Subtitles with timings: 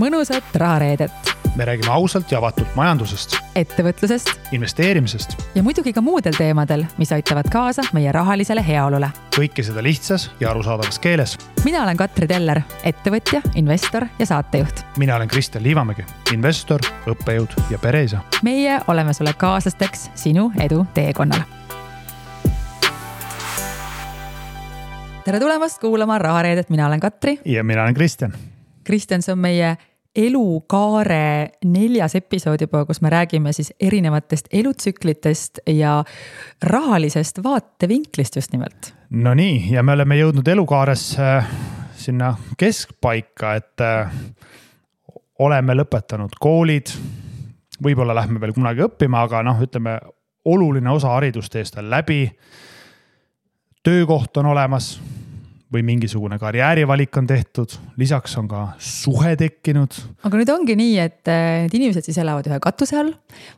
[0.00, 1.12] mõnusat rahareedet,
[1.56, 7.50] me räägime ausalt ja avatult majandusest, ettevõtlusest investeerimisest ja muidugi ka muudel teemadel, mis aitavad
[7.52, 9.10] kaasa meie rahalisele heaolule.
[9.36, 11.36] kõike seda lihtsas ja arusaadavas keeles.
[11.64, 14.84] mina olen Katri Teller, ettevõtja, investor ja saatejuht.
[14.96, 18.20] mina olen Kristjan Liivamägi, investor, õppejõud ja pereisa.
[18.42, 21.44] meie oleme sulle kaaslasteks sinu edu teekonnal.
[25.24, 27.40] tere tulemast kuulama Rahareedet, mina olen Katri.
[27.44, 28.32] ja mina olen Kristjan.
[28.84, 29.76] Kristjan, see on meie
[30.16, 36.04] elukaare neljas episood juba, kus me räägime siis erinevatest elutsüklitest ja
[36.62, 38.94] rahalisest vaatevinklist just nimelt.
[39.10, 41.46] Nonii, ja me oleme jõudnud elukaares äh,
[41.96, 44.12] sinna keskpaika, et äh,
[45.38, 46.94] oleme lõpetanud koolid.
[47.82, 50.00] võib-olla lähme veel kunagi õppima, aga noh, ütleme
[50.44, 52.30] oluline osa haridusteest on läbi.
[53.82, 55.00] töökoht on olemas
[55.70, 59.94] või mingisugune karjäärivalik on tehtud, lisaks on ka suhe tekkinud.
[60.26, 63.12] aga nüüd ongi nii, et äh, need inimesed siis elavad ühe katuse all,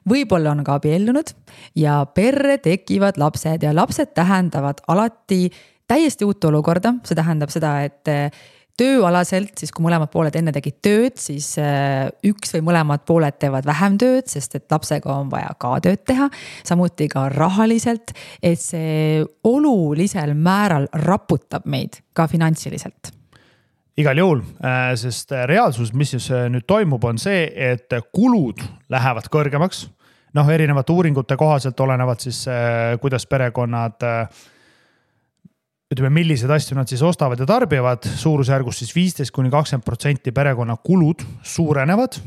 [0.08, 1.32] võib-olla on ka abiellunud
[1.80, 5.46] ja perre tekivad lapsed ja lapsed tähendavad alati
[5.88, 8.44] täiesti uut olukorda, see tähendab seda, et äh,
[8.80, 13.66] tööalaselt, siis kui mõlemad pooled enne tegid tööd, siis äh, üks või mõlemad pooled teevad
[13.68, 16.28] vähem tööd, sest et lapsega on vaja ka tööd teha.
[16.64, 23.12] samuti ka rahaliselt, et see olulisel määral raputab meid ka finantsiliselt
[24.00, 29.28] igal juhul, äh, sest reaalsus, mis siis äh, nüüd toimub, on see, et kulud lähevad
[29.32, 29.90] kõrgemaks.
[30.32, 32.46] noh, erinevate uuringute kohaselt olenevalt siis,
[33.02, 34.00] kuidas perekonnad
[35.92, 40.76] ütleme, milliseid asju nad siis ostavad ja tarbivad, suurusjärgus siis viisteist kuni kakskümmend protsenti perekonna
[40.84, 42.20] kulud suurenevad.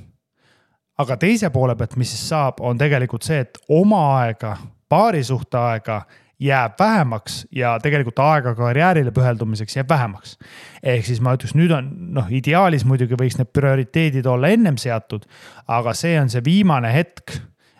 [0.97, 4.53] aga teise poole pealt, mis siis saab, on tegelikult see, et oma aega,
[4.89, 6.05] paarisuhte aega
[6.39, 10.37] jääb vähemaks ja tegelikult aega karjäärile pühendumiseks jääb vähemaks.
[10.83, 15.25] ehk siis ma ütleks, nüüd on noh, ideaalis muidugi võiks need prioriteedid olla ennem seatud,
[15.67, 17.37] aga see on see viimane hetk,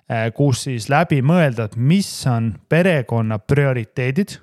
[0.10, 4.40] eh, kus siis läbi mõelda, et mis on perekonna prioriteedid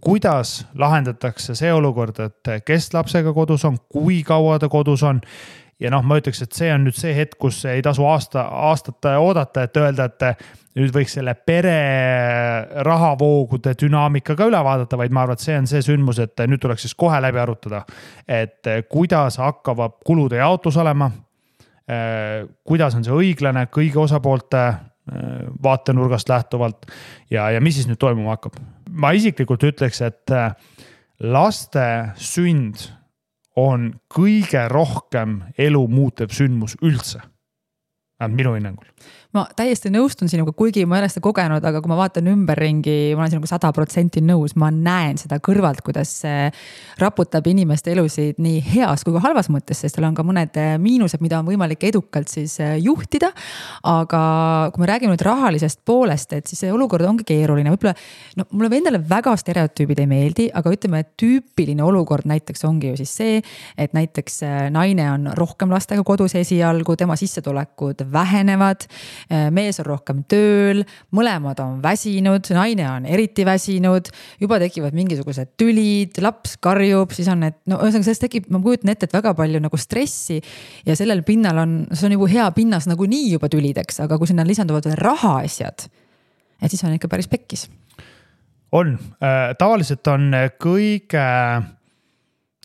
[0.00, 5.22] kuidas lahendatakse see olukord, et kes lapsega kodus on, kui kaua ta kodus on
[5.80, 9.10] ja noh, ma ütleks, et see on nüüd see hetk, kus ei tasu aasta, aastat
[9.18, 10.44] oodata, et öelda, et
[10.78, 11.76] nüüd võiks selle pere
[12.86, 16.62] rahavoogude dünaamika ka üle vaadata, vaid ma arvan, et see on see sündmus, et nüüd
[16.62, 17.84] tuleks siis kohe läbi arutada.
[18.28, 21.10] et kuidas hakkab kulude jaotus olema.
[22.64, 24.64] kuidas on see õiglane kõigi osapoolte
[25.62, 26.86] vaatenurgast lähtuvalt
[27.30, 28.58] ja, ja mis siis nüüd toimuma hakkab?
[28.98, 30.52] Ma isiklikult ütleks, et äh,
[31.22, 32.88] laste sünd
[33.58, 37.22] on kõige rohkem elu muutev sündmus üldse.
[38.18, 38.86] Vähemalt minu hinnangul
[39.36, 43.12] ma täiesti nõustun sinuga, kuigi ma ei ole seda kogenud, aga kui ma vaatan ümberringi,
[43.12, 46.46] ma olen sinuga sada protsenti nõus, ma näen seda kõrvalt, kuidas see
[47.00, 51.20] raputab inimeste elusid nii heas kui ka halvas mõttes, sest seal on ka mõned miinused,
[51.24, 53.30] mida on võimalik edukalt siis äh, juhtida.
[53.84, 54.22] aga
[54.72, 57.92] kui me räägime nüüd rahalisest poolest, et siis see olukord ongi keeruline, võib-olla
[58.40, 63.02] no mulle endale väga stereotüübid ei meeldi, aga ütleme, et tüüpiline olukord näiteks ongi ju
[63.02, 63.38] siis see,
[63.76, 68.88] et näiteks äh, naine on rohkem lastega kodus esialgu, tema sissetulekud vähenevad
[69.28, 70.80] Äh, mees on rohkem tööl,
[71.12, 74.08] mõlemad on väsinud, naine on eriti väsinud,
[74.40, 78.94] juba tekivad mingisugused tülid, laps karjub, siis on need, no ühesõnaga sellest tekib, ma kujutan
[78.94, 80.40] ette, et väga palju nagu stressi.
[80.86, 84.48] ja sellel pinnal on, see on nagu hea pinnas nagunii juba tülideks, aga kui sinna
[84.48, 85.88] lisanduvad veel rahaasjad,
[86.62, 87.68] et siis on ikka päris pekkis.
[88.72, 91.74] on äh,, tavaliselt on kõige äh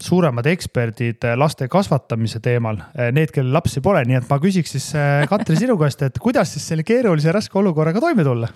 [0.01, 4.75] suuremad eksperdid eh, laste kasvatamise teemal, eh, need, kellel lapsi pole, nii et ma küsiks
[4.75, 8.51] siis eh, Katri sinu käest, et kuidas siis selle keerulise ja raske olukorraga toime tulla?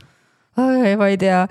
[0.57, 1.43] ma ei tea,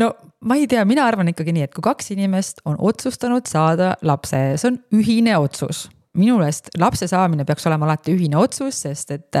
[0.00, 0.14] no
[0.48, 4.40] ma ei tea, mina arvan ikkagi nii, et kui kaks inimest on otsustanud saada lapse,
[4.56, 9.38] see on ühine otsus minu meelest lapse saamine peaks olema alati ühine otsus, sest et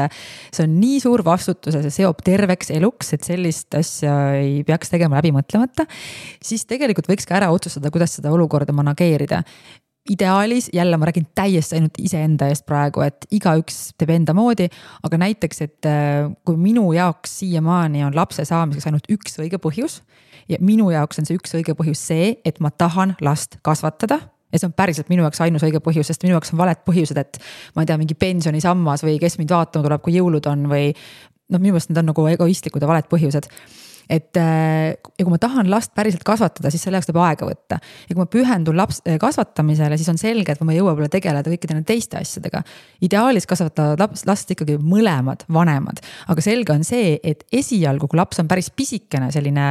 [0.52, 4.12] see on nii suur vastutus ja see seob terveks eluks, et sellist asja
[4.42, 5.86] ei peaks tegema läbi mõtlemata.
[6.42, 9.42] siis tegelikult võiks ka ära otsustada, kuidas seda olukorda manageerida
[10.10, 14.68] ideaalis jälle ma räägin täiesti ainult iseenda eest praegu, et igaüks teeb enda moodi,
[15.06, 20.00] aga näiteks, et äh, kui minu jaoks siiamaani on lapse saamiseks ainult üks õige põhjus
[20.48, 24.20] ja minu jaoks on see üks õige põhjus see, et ma tahan last kasvatada
[24.52, 27.18] ja see on päriselt minu jaoks ainus õige põhjus, sest minu jaoks on valed põhjused,
[27.20, 27.40] et
[27.74, 31.58] ma ei tea, mingi pensionisammas või kes mind vaatama tuleb, kui jõulud on või noh,
[31.58, 33.50] minu meelest need on nagu egoistlikud ja valed põhjused
[34.08, 37.78] et äh, ja kui ma tahan last päriselt kasvatada, siis selle jaoks tuleb aega võtta.
[37.80, 41.50] ja kui ma pühendun laps kasvatamisele, siis on selge, et ma ei jõua võib-olla tegeleda
[41.50, 42.62] kõikide nende teiste asjadega.
[43.02, 48.42] ideaalis kasvatavad laps, last ikkagi mõlemad vanemad, aga selge on see, et esialgu, kui laps
[48.42, 49.66] on päris pisikene, selline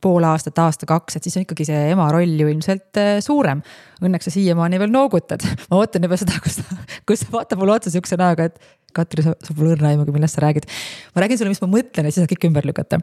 [0.00, 3.60] pool aastat, aasta-kaks, et siis on ikkagi see ema roll ju ilmselt äh, suurem.
[4.00, 6.60] Õnneks sa siiamaani veel noogutad, ma ootan juba seda, kus,
[7.08, 10.38] kus sa vaatad mulle otsa sihukese näoga, et Katri, sa, sa pole õrna aimugi, millest
[10.38, 10.68] sa räägid.
[11.14, 13.00] ma räägin sulle, mis ma mõtlen ja siis saad kõik ümber lükata.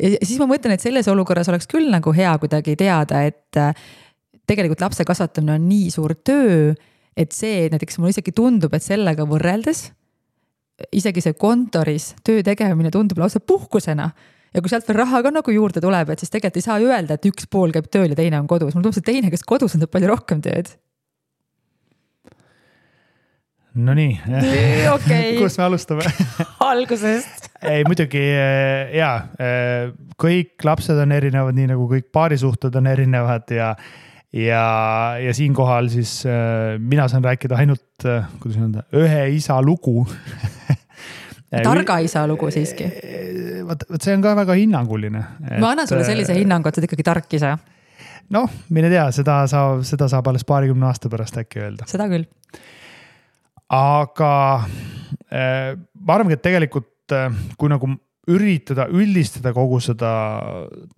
[0.00, 3.74] ja siis ma mõtlen, et selles olukorras oleks küll nagu hea kuidagi teada, et äh,
[4.46, 6.74] tegelikult lapse kasvatamine on nii suur töö,
[7.16, 9.88] et see näiteks mulle isegi tundub, et sellega võrreldes
[10.92, 14.10] isegi see kontoris töö tegemine tundub lausa puhkusena
[14.52, 17.16] ja kui sealt veel raha ka nagu juurde tuleb, et siis tegelikult ei saa öelda,
[17.16, 19.76] et üks pool käib tööl ja teine on kodus, mulle tundub, see teine, kes kodus
[19.76, 20.70] on, teeb palju rohkem tööd
[23.76, 24.14] Nonii
[24.94, 25.36] okay.
[25.40, 26.06] kus me alustame
[26.70, 32.88] algusest ei muidugi eh, ja, eh, kõik lapsed on erinevad, nii nagu kõik paarisuhted on
[32.90, 33.70] erinevad ja,
[34.34, 34.64] ja,
[35.22, 37.86] ja siinkohal siis eh, mina saan rääkida ainult,
[38.42, 40.04] kuidas öelda, ühe isa lugu
[41.68, 42.90] targa isa lugu siiski.
[43.68, 45.24] vot, vot see on ka väga hinnanguline
[45.62, 47.56] ma annan sulle sellise hinnangu, et sa oled ikkagi tark isa.
[48.34, 51.88] noh, mine tea, seda saab, seda saab alles paarikümne aasta pärast äkki öelda.
[51.90, 52.28] seda küll
[53.72, 54.32] aga
[55.30, 57.90] äh, ma arvangi, et tegelikult äh, kui nagu
[58.26, 60.10] üritada üldistada kogu seda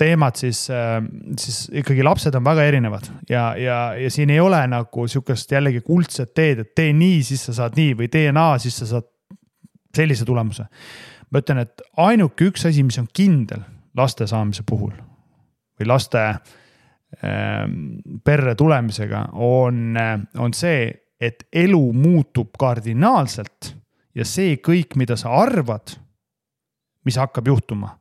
[0.01, 1.01] teemat, siis, äh,
[1.41, 5.83] siis ikkagi lapsed on väga erinevad ja, ja, ja siin ei ole nagu sihukest jällegi
[5.85, 9.09] kuldset teed, et tee nii, siis sa saad nii või tee naa, siis sa saad
[9.97, 10.69] sellise tulemuse.
[11.29, 13.61] ma ütlen, et ainuke üks asi, mis on kindel
[13.97, 14.95] laste saamise puhul
[15.79, 16.41] või laste äh,
[18.25, 20.01] perre tulemisega on,
[20.39, 20.89] on see,
[21.21, 23.73] et elu muutub kardinaalselt
[24.15, 25.97] ja see kõik, mida sa arvad,
[27.05, 27.95] mis hakkab juhtuma,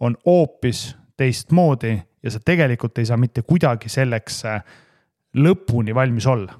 [0.00, 4.62] on hoopis teistmoodi ja sa tegelikult ei saa mitte kuidagi selleks äh,
[5.38, 6.58] lõpuni valmis olla.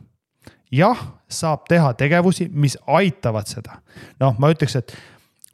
[0.73, 3.81] jah, saab teha tegevusi, mis aitavad seda.
[4.21, 4.95] noh, ma ütleks, et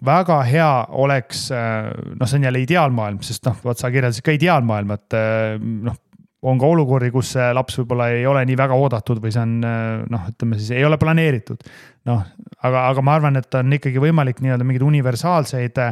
[0.05, 4.37] väga hea oleks, äh, noh, see on jälle ideaalmaailm, sest noh, vot sa kirjeldasid ka
[4.37, 5.97] ideaalmaailma, et äh, noh,
[6.43, 9.59] on ka olukordi, kus see laps võib-olla ei ole nii väga oodatud või see on
[9.59, 11.65] noh, ütleme siis ei ole planeeritud.
[12.07, 12.23] noh,
[12.63, 15.83] aga, aga ma arvan, et on ikkagi võimalik nii-öelda mingeid universaalseid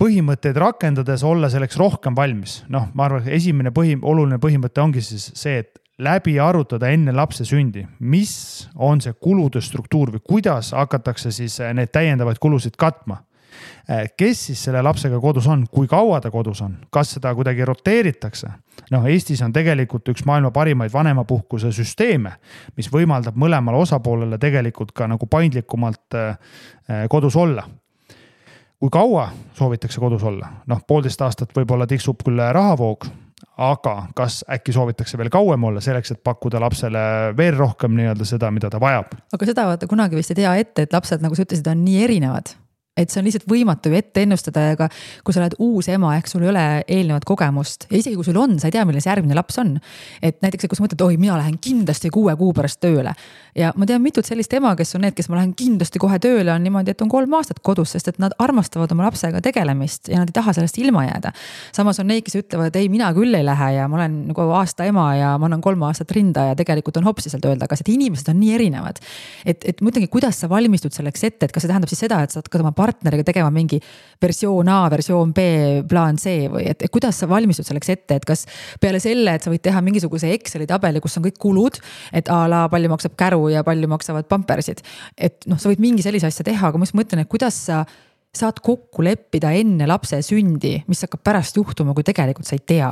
[0.00, 2.62] põhimõtteid rakendades olla selleks rohkem valmis.
[2.72, 7.44] noh, ma arvan, esimene põhi, oluline põhimõte ongi siis see, et läbi arutada enne lapse
[7.46, 13.33] sündi, mis on see kulude struktuur või kuidas hakatakse siis neid täiendavaid kulusid katma Eh,
[14.16, 18.48] kes siis selle lapsega kodus on, kui kaua ta kodus on, kas seda kuidagi roteeritakse?
[18.90, 22.34] noh, Eestis on tegelikult üks maailma parimaid vanemapuhkuse süsteeme,
[22.76, 26.36] mis võimaldab mõlemale osapoolele tegelikult ka nagu paindlikumalt eh,
[26.88, 27.64] eh, kodus olla.
[28.80, 33.06] Kui kaua soovitakse kodus olla, noh, poolteist aastat võib-olla tiksub küll rahavoog,
[33.64, 37.06] aga kas äkki soovitakse veel kauem olla selleks, et pakkuda lapsele
[37.38, 39.14] veel rohkem nii-öelda seda, mida ta vajab?
[39.32, 42.02] aga seda vaata kunagi vist ei tea ette, et lapsed, nagu sa ütlesid, on nii
[42.08, 42.56] erinevad
[42.96, 44.88] et see on lihtsalt võimatu ju ette ennustada ja ka
[45.26, 48.38] kui sa oled uus ema, ehk sul ei ole eelnevat kogemust ja isegi kui sul
[48.38, 49.76] on, sa ei tea, milline see järgmine laps on.
[50.22, 53.16] et näiteks, kui sa mõtled, oi, mina lähen kindlasti kuue kuu pärast tööle
[53.58, 56.52] ja ma tean mitut sellist ema, kes on need, kes ma lähen kindlasti kohe tööle,
[56.54, 60.20] on niimoodi, et on kolm aastat kodus, sest et nad armastavad oma lapsega tegelemist ja
[60.22, 61.32] nad ei taha sellest ilma jääda.
[61.74, 64.86] samas on neid, kes ütlevad, ei, mina küll ei lähe ja ma olen nagu aasta
[64.90, 67.90] ema ja ma annan kolm aastat rinda ja tegelikult on hopsi sealt öelda, aga et
[67.94, 69.02] inimesed on nii erinevad.
[69.44, 72.34] et, et mõtlengi, kuidas sa valmistud selleks ette, et kas see tähendab siis seda, et
[72.34, 73.80] sa hakkad oma partneriga tegema mingi
[74.22, 75.46] versioon A, versioon B,
[75.90, 78.44] plaan C või et, et kuidas sa valmistud selleks ette, et kas
[78.82, 81.80] peale selle, et sa võid teha mingisuguse Exceli tabeli, kus on kõik kulud,
[82.14, 84.84] et a la palju maksab käru ja palju maksavad pampersid.
[85.16, 87.84] et noh, sa võid mingi sellise asja teha, aga ma just mõtlen, et kuidas sa
[88.34, 92.90] saad kokku leppida enne lapse sündi, mis hakkab pärast juhtuma, kui tegelikult sa ei tea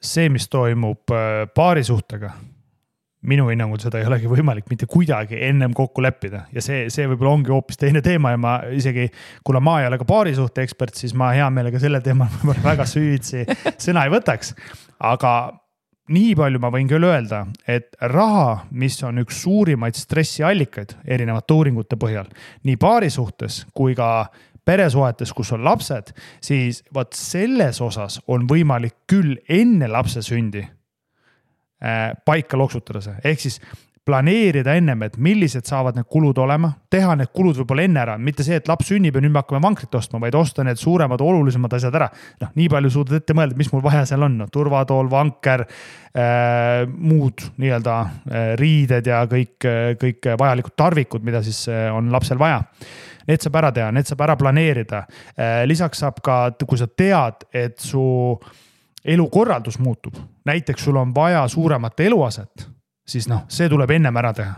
[0.00, 2.32] see, mis toimub äh, paarisuhtega
[3.28, 7.36] minu hinnangul seda ei olegi võimalik mitte kuidagi ennem kokku leppida ja see, see võib-olla
[7.36, 9.08] ongi hoopis teine teema ja ma isegi,
[9.46, 12.88] kuna ma ei ole ka paarisuhte ekspert, siis ma hea meelega sellel teemal võib-olla väga
[12.88, 13.44] süvitsi
[13.76, 14.54] sõna ei võtaks.
[15.04, 15.32] aga
[16.14, 21.98] nii palju ma võin küll öelda, et raha, mis on üks suurimaid stressiallikaid erinevate uuringute
[22.00, 22.30] põhjal,
[22.64, 24.28] nii paarisuhtes kui ka
[24.68, 26.12] peresuhetes, kus on lapsed,
[26.44, 30.64] siis vot selles osas on võimalik küll enne lapse sündi
[31.78, 33.60] paika loksutada see, ehk siis
[34.08, 38.44] planeerida ennem, et millised saavad need kulud olema, teha need kulud võib-olla enne ära, mitte
[38.46, 41.76] see, et laps sünnib ja nüüd me hakkame vankrit ostma, vaid osta need suuremad, olulisemad
[41.76, 42.08] asjad ära.
[42.40, 46.86] noh, nii palju suudad ette mõelda, mis mul vaja seal on, no turvatool, vanker äh,,
[46.88, 49.68] muud nii-öelda äh, riided ja kõik,
[50.00, 52.62] kõik vajalikud tarvikud, mida siis äh, on lapsel vaja
[53.28, 55.02] need saab ära teha, need saab ära planeerida.
[55.36, 58.00] Äh, lisaks saab ka, kui sa tead, et su
[59.04, 60.16] elukorraldus muutub,
[60.48, 62.68] näiteks sul on vaja suuremat eluaset
[63.08, 64.54] siis noh, see tuleb ennem ära teha.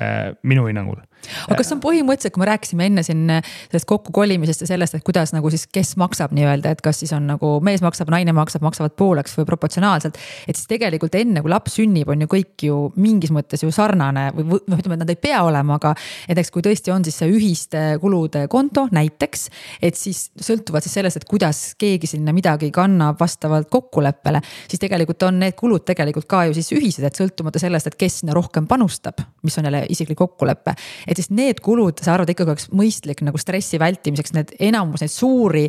[0.00, 3.86] Äh, minu hinnangul aga kas see on põhimõtteliselt, kui me rääkisime enne siin äh, sellest
[3.90, 7.50] kokkukolimisest ja sellest, et kuidas nagu siis, kes maksab nii-öelda, et kas siis on nagu
[7.64, 10.18] mees maksab, naine maksab, maksavad pooleks või proportsionaalselt.
[10.48, 14.28] et siis tegelikult enne, kui laps sünnib, on ju kõik ju mingis mõttes ju sarnane
[14.36, 15.94] või noh, ütleme, et nad ei pea olema, aga.
[16.28, 19.46] et eks kui tõesti on siis see ühiste kulude konto näiteks,
[19.82, 24.42] et siis sõltuvalt siis sellest, et kuidas keegi sinna midagi kannab vastavalt kokkuleppele.
[24.68, 28.22] siis tegelikult on need kulud tegelikult ka ju siis ühised, et sõltumata sellest, et kes
[28.22, 30.74] sinna rohkem panustab, mis on jälle isiklik kokkulepe
[31.06, 35.12] et siis need kulud, sa arvad ikkagi oleks mõistlik nagu stressi vältimiseks need enamus neid
[35.12, 35.66] suuri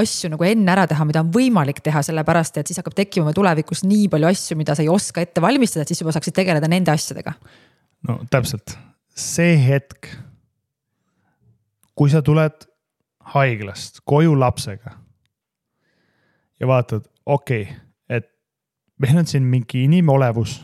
[0.00, 3.82] asju nagu enne ära teha, mida on võimalik teha, sellepärast et siis hakkab tekkima tulevikus
[3.86, 6.94] nii palju asju, mida sa ei oska ette valmistada, et siis juba saaksid tegeleda nende
[6.94, 7.34] asjadega.
[8.08, 8.76] no täpselt,
[9.10, 10.12] see hetk,
[11.98, 12.66] kui sa tuled
[13.34, 14.94] haiglast koju lapsega
[16.60, 18.30] ja vaatad, okei okay,, et
[19.02, 20.60] meil on siin mingi inimolevus,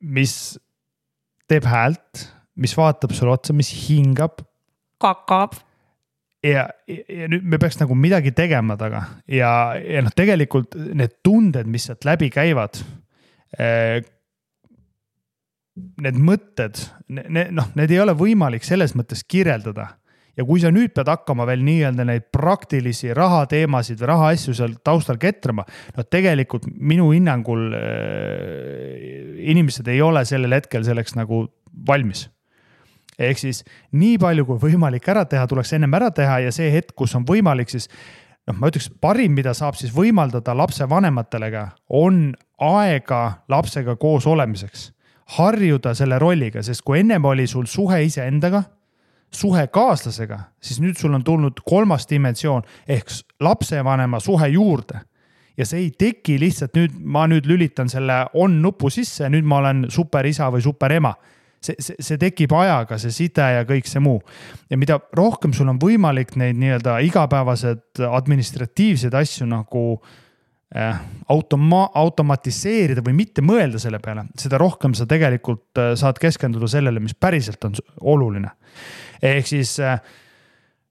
[0.00, 0.34] mis
[1.48, 2.26] teeb häält,
[2.58, 4.42] mis vaatab sulle otsa, mis hingab.
[4.98, 5.54] kakab.
[6.42, 11.66] ja, ja nüüd me peaks nagu midagi tegema taga ja, ja noh, tegelikult need tunded,
[11.66, 12.82] mis sealt läbi käivad
[13.58, 14.04] eh,.
[16.02, 16.74] Need mõtted,
[17.06, 19.84] noh, need ei ole võimalik selles mõttes kirjeldada
[20.38, 25.18] ja kui sa nüüd pead hakkama veel nii-öelda neid praktilisi rahateemasid või rahaasju seal taustal
[25.20, 25.66] ketrama,
[25.96, 31.46] no tegelikult minu hinnangul äh, inimesed ei ole sellel hetkel selleks nagu
[31.88, 32.28] valmis
[33.18, 33.64] ehk siis
[33.98, 37.26] nii palju kui võimalik ära teha, tuleks ennem ära teha ja see hetk, kus on
[37.26, 37.88] võimalik, siis
[38.48, 41.50] noh, ma ütleks, parim, mida saab siis võimaldada lapsevanematele,
[41.88, 42.30] on
[42.62, 44.92] aega lapsega koos olemiseks.
[45.28, 48.62] harjuda selle rolliga, sest kui ennem oli sul suhe iseendaga
[49.34, 53.12] suhe kaaslasega, siis nüüd sul on tulnud kolmas dimensioon ehk
[53.44, 55.00] lapsevanema suhe juurde.
[55.58, 59.42] ja see ei teki lihtsalt nüüd, ma nüüd lülitan selle on nupu sisse ja nüüd
[59.42, 61.14] ma olen superisa või superema.
[61.60, 64.22] see, see, see tekib ajaga, see side ja kõik see muu.
[64.70, 69.84] ja mida rohkem sul on võimalik neid nii-öelda igapäevased administratiivseid asju nagu
[70.74, 76.70] äh, automa-, automatiseerida või mitte mõelda selle peale, seda rohkem sa tegelikult äh, saad keskenduda
[76.70, 78.54] sellele, mis päriselt on oluline
[79.22, 80.00] ehk siis äh,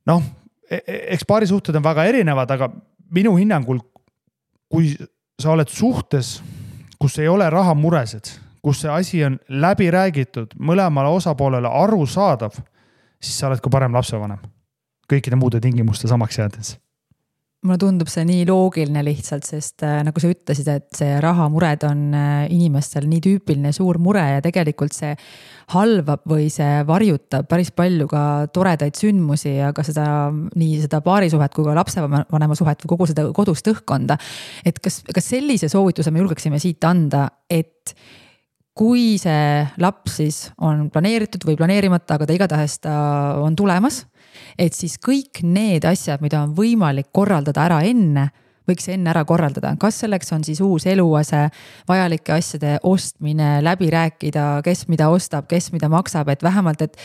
[0.08, 0.24] noh,
[0.70, 2.70] e-, e-, eks paarisuhted on väga erinevad, aga
[3.14, 3.80] minu hinnangul,
[4.72, 4.92] kui
[5.40, 6.38] sa oled suhtes,
[7.00, 12.58] kus ei ole rahamuresid, kus see asi on läbi räägitud, mõlemale osapoolele arusaadav,
[13.22, 14.42] siis sa oled ka parem lapsevanem.
[15.08, 16.76] kõikide muude tingimuste samaks jäädes
[17.66, 22.04] mulle tundub see nii loogiline lihtsalt, sest äh, nagu sa ütlesid, et see rahamured on
[22.14, 25.16] äh, inimestel nii tüüpiline suur mure ja tegelikult see
[25.74, 28.22] halvab või see varjutab päris palju ka
[28.54, 33.26] toredaid sündmusi ja ka seda, nii seda paarisuhet kui ka lapsevanema suhet või kogu seda
[33.36, 34.20] kodust õhkkonda.
[34.66, 37.98] et kas, kas sellise soovituse me julgeksime siit anda, et
[38.78, 42.94] kui see laps siis on planeeritud või planeerimata, aga ta igatahes ta
[43.42, 44.04] on tulemas
[44.58, 48.30] et siis kõik need asjad, mida on võimalik korraldada ära enne
[48.68, 51.46] võiks enne ära korraldada, kas selleks on siis uus eluase,
[51.88, 56.98] vajalike asjade ostmine, läbi rääkida, kes mida ostab, kes mida maksab, et vähemalt, et.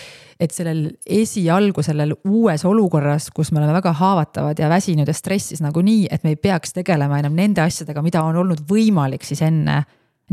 [0.43, 5.63] et sellel esialgu sellel uues olukorras, kus me oleme väga haavatavad ja väsinud ja stressis
[5.63, 9.85] nagunii, et me ei peaks tegelema enam nende asjadega, mida on olnud võimalik siis enne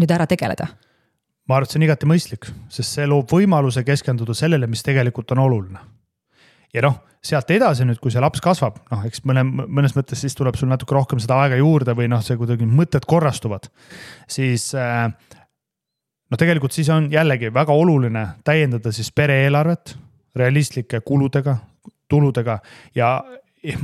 [0.01, 0.65] nüüd ära tegeleda
[1.45, 5.31] ma arvan, et see on igati mõistlik, sest see loob võimaluse keskenduda sellele, mis tegelikult
[5.37, 5.85] on oluline
[6.73, 10.35] ja noh, sealt edasi nüüd, kui see laps kasvab, noh, eks mõne, mõnes mõttes siis
[10.37, 13.67] tuleb sul natuke rohkem seda aega juurde või noh, see kuidagi mõtted korrastuvad,
[14.29, 15.09] siis äh,
[16.29, 19.95] no tegelikult siis on jällegi väga oluline täiendada siis pere eelarvet
[20.39, 21.57] realistlike kuludega,
[22.09, 22.59] tuludega
[22.95, 23.17] ja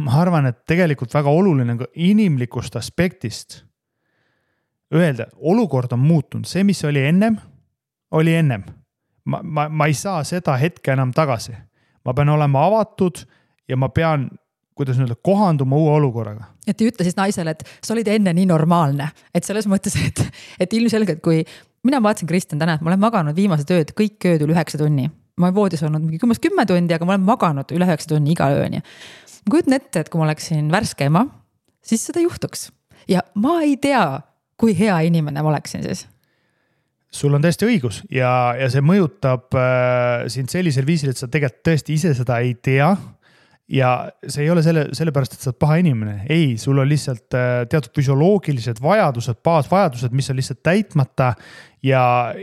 [0.06, 3.64] ma arvan, et tegelikult väga oluline ka inimlikust aspektist
[4.96, 7.36] öelda, olukord on muutunud, see, mis oli ennem,
[8.16, 8.64] oli ennem.
[9.26, 11.56] ma, ma, ma ei saa seda hetke enam tagasi
[12.06, 13.24] ma pean olema avatud
[13.70, 14.28] ja ma pean,
[14.76, 16.50] kuidas öelda, kohanduma uue olukorraga.
[16.68, 20.22] et ei ütle siis naisele, et sa olid enne nii normaalne, et selles mõttes, et,
[20.60, 21.44] et ilmselgelt, kui
[21.86, 25.10] mina vaatasin Kristjan täna, et ma olen maganud viimased ööd kõik ööd üle üheksa tunni.
[25.36, 28.34] ma olen voodis olnud mingi umbes kümme tundi, aga ma olen maganud üle üheksa tunni
[28.36, 28.82] iga ööni.
[29.46, 31.28] ma kujutan ette, et kui ma oleksin värske ema,
[31.86, 32.70] siis seda juhtuks
[33.10, 34.22] ja ma ei tea,
[34.58, 36.06] kui hea inimene ma oleksin siis
[37.16, 38.30] sul on täiesti õigus ja,
[38.60, 42.90] ja see mõjutab äh, sind sellisel viisil, et sa tegelikult tõesti ise seda ei tea.
[43.72, 43.92] ja
[44.22, 47.54] see ei ole selle, sellepärast, et sa oled paha inimene, ei, sul on lihtsalt äh,
[47.72, 51.34] teatud füsioloogilised vajadused, baasvajadused, mis on lihtsalt täitmata.
[51.86, 52.34] ja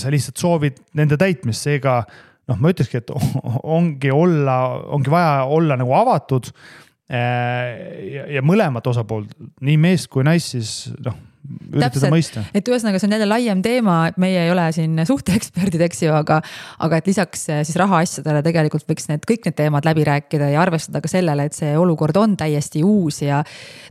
[0.00, 2.00] sa lihtsalt soovid nende täitmist, seega
[2.48, 3.14] noh, ma ütlekski, et
[3.78, 4.58] ongi olla,
[4.96, 7.72] ongi vaja olla nagu avatud äh,
[8.10, 11.24] ja, ja mõlemat osapoolt, nii meest kui naist, siis noh
[11.72, 12.42] üritada mõista.
[12.56, 16.12] et ühesõnaga, see on jälle laiem teema, et meie ei ole siin suhteeksperdid, eks ju,
[16.16, 16.40] aga,
[16.84, 20.62] aga et lisaks eh, siis rahaasjadele tegelikult võiks need kõik need teemad läbi rääkida ja
[20.64, 23.42] arvestada ka sellele, et see olukord on täiesti uus ja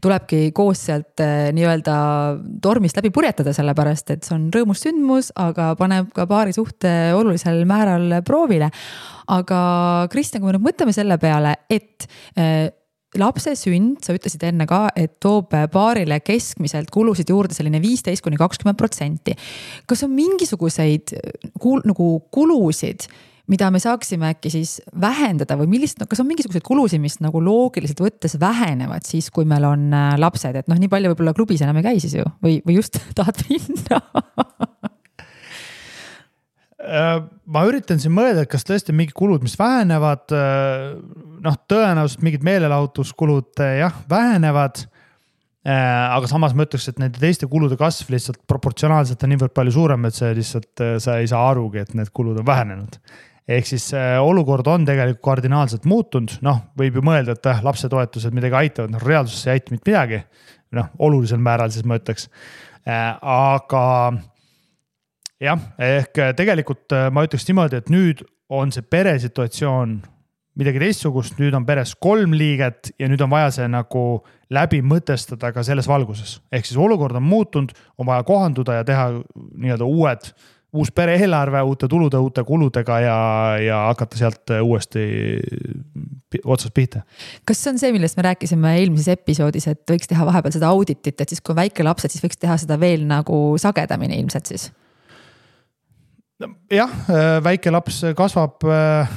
[0.04, 1.98] tulebki koos sealt eh, nii-öelda
[2.64, 7.64] tormist läbi purjetada, sellepärast et see on rõõmus sündmus, aga paneb ka paari suhte olulisel
[7.70, 8.72] määral proovile.
[9.28, 9.60] aga
[10.12, 12.08] Kristjan, kui me nüüd mõtleme selle peale, et
[12.38, 12.70] eh,
[13.22, 18.40] lapse sünd, sa ütlesid enne ka, et toob paarile keskmiselt kulusid juurde selline viisteist kuni
[18.40, 19.36] kakskümmend protsenti.
[19.88, 21.16] kas on mingisuguseid
[21.62, 23.08] kul, nagu kulusid,
[23.52, 28.02] mida me saaksime äkki siis vähendada või millist, kas on mingisuguseid kulusid, mis nagu loogiliselt
[28.02, 31.78] võttes vähenevad siis, kui meil on äh, lapsed, et noh, nii palju võib-olla klubis enam
[31.82, 34.02] ei käi siis ju või, või just tahad minna
[36.86, 37.18] Äh,
[37.50, 40.30] ma üritan siin mõelda, et kas tõesti mingid kulud, mis vähenevad.
[41.46, 44.86] Noh, tõenäoliselt mingid meelelahutuskulud äh, jah, vähenevad.
[45.66, 50.04] aga samas ma ütleks, et nende teiste kulude kasv lihtsalt proportsionaalselt on niivõrd palju suurem,
[50.06, 53.00] et see lihtsalt, sa ei saa arugi, et need kulud on vähenenud
[53.50, 53.88] ehk siis
[54.22, 59.48] olukord on tegelikult kardinaalselt muutunud, noh, võib ju mõelda, et lapsetoetused midagi aitavad, noh reaalsuses
[59.48, 60.22] ei aita mitte midagi.
[60.78, 62.30] noh, olulisel määral siis ma ütleks
[62.86, 63.84] aga
[65.42, 68.22] jah, ehk tegelikult ma ütleks niimoodi, et nüüd
[68.54, 69.98] on see peresituatsioon
[70.60, 74.06] midagi teistsugust, nüüd on peres kolm liiget ja nüüd on vaja see nagu
[74.54, 76.40] läbi mõtestada ka selles valguses.
[76.52, 80.30] ehk siis olukord on muutunud, on vaja kohanduda ja teha nii-öelda uued,
[80.76, 83.18] uus pere-eelarve uute tulude, uute kuludega ja,
[83.64, 85.06] ja hakata sealt uuesti
[86.44, 87.04] otsast pihta.
[87.46, 91.20] kas see on see, millest me rääkisime eelmises episoodis, et võiks teha vahepeal seda auditit,
[91.20, 94.72] et siis kui väikelapsed, siis võiks teha seda veel nagu sagedamini ilmselt siis
[96.72, 99.10] jah, äh, väike laps kasvab, äh,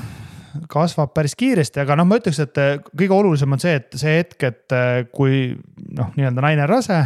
[0.71, 4.17] kasvab päris kiiresti, aga noh, ma ütleks, et äh, kõige olulisem on see, et see
[4.21, 4.79] hetk, et
[5.15, 5.53] kui
[5.97, 7.03] noh, nii-öelda naine on rase,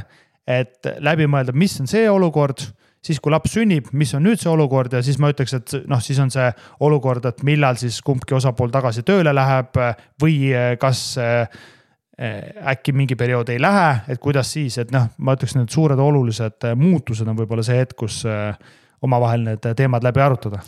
[0.49, 2.65] et läbi mõelda, mis on see olukord
[3.03, 6.01] siis kui laps sünnib, mis on nüüd see olukord ja siis ma ütleks, et noh,
[6.03, 6.49] siis on see
[6.87, 9.79] olukord, et millal siis kumbki osapool tagasi tööle läheb
[10.23, 10.37] või
[10.81, 11.17] kas
[12.23, 16.69] äkki mingi periood ei lähe, et kuidas siis, et noh, ma ütleks, need suured olulised
[16.79, 18.21] muutused on võib-olla see hetk, kus
[19.03, 20.63] omavahel need teemad läbi arutada.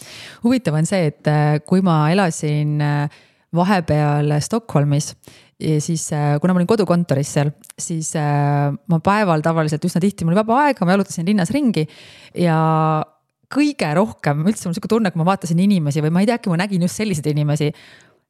[0.44, 3.23] huvitav on see, et äh, kui ma elasin äh,
[3.55, 5.12] vahepeal Stockholmis
[5.55, 10.42] siis, äh, kuna ma olin kodukontoris seal, siis ma päeval tavaliselt üsna tihti, mul oli
[10.42, 11.87] vaba aega, ma jalutasin linnas ringi
[12.42, 12.59] ja
[13.55, 16.51] kõige rohkem, üldse mul sihuke tunne, kui ma vaatasin inimesi või ma ei tea, äkki
[16.51, 17.70] ma nägin just selliseid inimesi.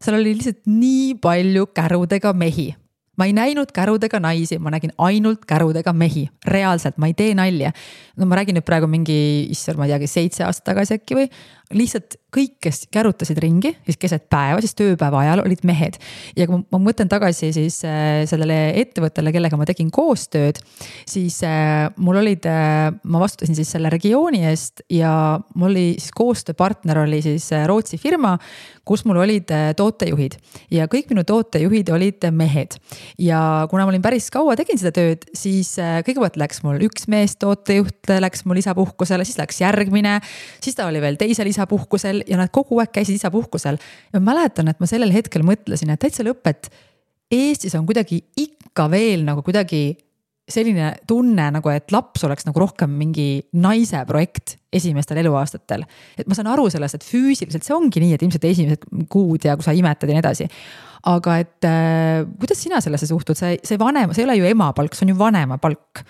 [0.05, 2.75] seal oli lihtsalt nii palju kärudega mehi
[3.17, 7.73] ma ei näinud kärudega naisi, ma nägin ainult kärudega mehi, reaalselt, ma ei tee nalja.
[8.17, 9.17] no ma räägin nüüd praegu mingi,
[9.51, 11.29] issand, ma ei teagi, seitse aastat tagasi äkki või
[11.73, 15.97] lihtsalt kõik, kes kärutasid ringi, siis keset päeva, siis tööpäeva ajal olid mehed.
[16.37, 20.59] ja kui ma mõtlen tagasi siis äh, sellele ettevõttele, kellega ma tegin koostööd,
[21.09, 26.13] siis äh, mul olid, äh, ma vastutasin siis selle regiooni eest ja mul oli siis
[26.15, 28.35] koostööpartner oli siis Rootsi firma,
[28.85, 29.49] kus mul olid
[29.79, 30.37] tootejuhid
[30.75, 32.77] ja kõik minu tootejuhid olid mehed.
[33.19, 37.39] ja kuna ma olin päris kaua tegin seda tööd, siis kõigepealt läks mul üks mees
[37.41, 40.19] tootejuht läks mul isapuhkusele, siis läks järgmine,
[40.61, 43.79] siis ta oli veel teisel isapuhkusel ja nad kogu aeg käisid isapuhkusel.
[44.13, 46.73] ja ma mäletan, et ma sellel hetkel mõtlesin, et täitsa lõpp, et
[47.33, 49.95] Eestis on kuidagi ikka veel nagu kuidagi
[50.45, 55.87] selline tunne nagu, et laps oleks nagu rohkem mingi naise projekt esimestel eluaastatel.
[56.19, 59.57] et ma saan aru sellest, et füüsiliselt see ongi nii, et ilmselt esimesed kuud ja
[59.57, 60.49] kui sa imetad ja nii edasi.
[61.09, 64.73] aga et äh, kuidas sina sellesse suhtud, see, see vanem, see ei ole ju ema
[64.77, 66.05] palk, see on ju vanema palk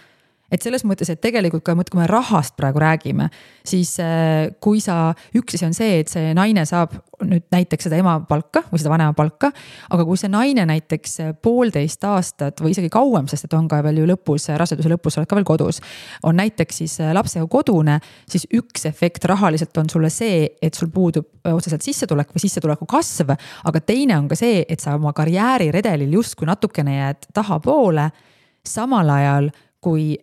[0.52, 3.28] et selles mõttes, et tegelikult ka, kui me rahast praegu räägime,
[3.66, 7.98] siis äh, kui sa, üks asi on see, et see naine saab nüüd näiteks seda
[8.00, 9.50] ema palka või seda vanema palka.
[9.94, 14.02] aga kui see naine näiteks poolteist aastat või isegi kauem, sest et on ka veel
[14.02, 15.80] ju lõpus, raseduse lõpus oled ka veel kodus.
[16.22, 21.28] on näiteks siis lapsega kodune, siis üks efekt rahaliselt on sulle see, et sul puudub
[21.54, 23.35] otseselt sissetulek või sissetuleku kasv.
[23.64, 28.11] aga teine on ka see, et sa oma karjääriredelil justkui natukene jääd tahapoole
[28.64, 29.50] samal ajal
[29.85, 30.14] kui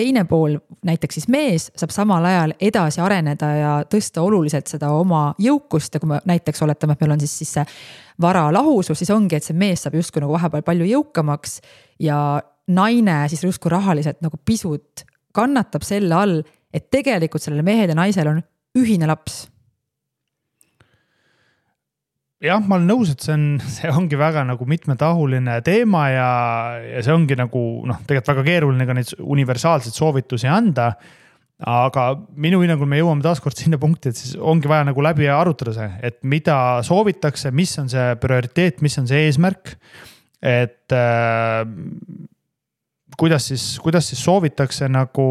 [0.00, 5.30] teine pool, näiteks siis mees, saab samal ajal edasi areneda ja tõsta oluliselt seda oma
[5.40, 5.94] jõukust.
[5.94, 7.66] Ja kui me näiteks oletame, et meil on siis, siis see
[8.20, 11.60] vara lahusus, siis ongi, et see mees saab justkui nagu vahepeal palju jõukamaks
[12.00, 12.18] ja
[12.70, 15.04] naine siis justkui rahaliselt nagu pisut
[15.36, 16.40] kannatab selle all,
[16.74, 18.42] et tegelikult sellel mehel ja naisel on
[18.78, 19.44] ühine laps
[22.44, 26.28] jah, ma olen nõus, et see on, see ongi väga nagu mitmetahuline teema ja,
[26.96, 30.92] ja see ongi nagu noh, tegelikult väga keeruline ka neid universaalseid soovitusi anda.
[31.60, 32.04] aga
[32.40, 35.88] minu hinnangul me jõuame taaskord sinna punkti, et siis ongi vaja nagu läbi arutada see,
[36.08, 39.74] et mida soovitakse, mis on see prioriteet, mis on see eesmärk.
[40.40, 41.66] et äh,
[43.20, 45.26] kuidas siis, kuidas siis soovitakse nagu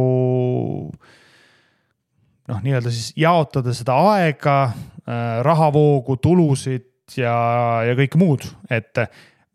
[2.49, 7.35] noh, nii-öelda siis jaotada seda aega äh,, rahavoogu, tulusid ja,
[7.87, 9.07] ja kõik muud, et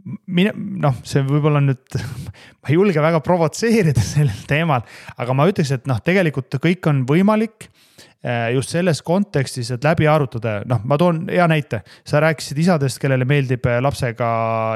[0.05, 1.99] mine, noh, see võib-olla nüüd,
[2.61, 4.85] ma ei julge väga provotseerida sellel teemal,
[5.21, 10.09] aga ma ütleks, et noh, tegelikult kõik on võimalik eh, just selles kontekstis, et läbi
[10.11, 11.85] arutada, noh, ma toon hea näite.
[12.05, 14.29] sa rääkisid isadest, kellele meeldib eh, lapsega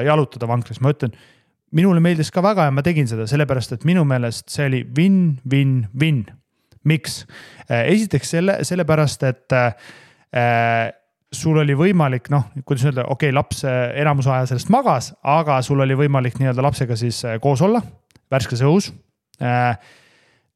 [0.07, 1.17] jalutada vankris, ma ütlen.
[1.73, 6.25] minule meeldis ka väga ja ma tegin seda sellepärast, et minu meelest see oli win-win-win.
[6.89, 7.27] miks?
[7.69, 9.61] Eh, esiteks selle, sellepärast, et
[11.35, 15.61] sul oli võimalik noh, kuidas öelda, okei okay,, laps äh, enamuse aja sellest magas, aga
[15.65, 17.83] sul oli võimalik nii-öelda lapsega siis äh, koos olla
[18.33, 18.91] värskes õhus.
[19.43, 19.77] Äh,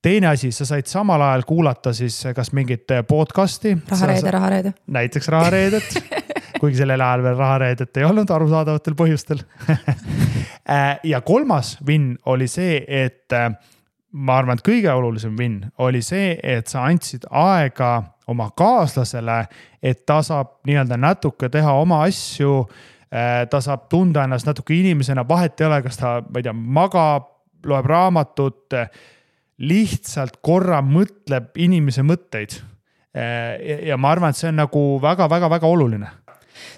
[0.02, 3.76] teine asi, sa said samal ajal kuulata siis kas mingit podcast'i.
[3.90, 4.72] rahareede, rahareede.
[4.86, 5.98] näiteks Rahareedet
[6.60, 9.44] kuigi sellel ajal veel Rahareedet ei olnud arusaadavatel põhjustel
[11.12, 13.30] ja kolmas win oli see, et
[14.12, 17.92] ma arvan, et kõige olulisem win oli see, et sa andsid aega
[18.30, 19.46] oma kaaslasele,
[19.82, 22.62] et ta saab nii-öelda natuke teha oma asju.
[23.12, 26.54] Äh, ta saab tunda ennast natuke inimesena, vahet ei ole, kas ta, ma ei tea,
[26.54, 27.28] magab,
[27.66, 28.78] loeb raamatut.
[29.62, 32.56] lihtsalt korra mõtleb inimese mõtteid.
[33.14, 36.08] Äh, ja ma arvan, et see on nagu väga-väga-väga oluline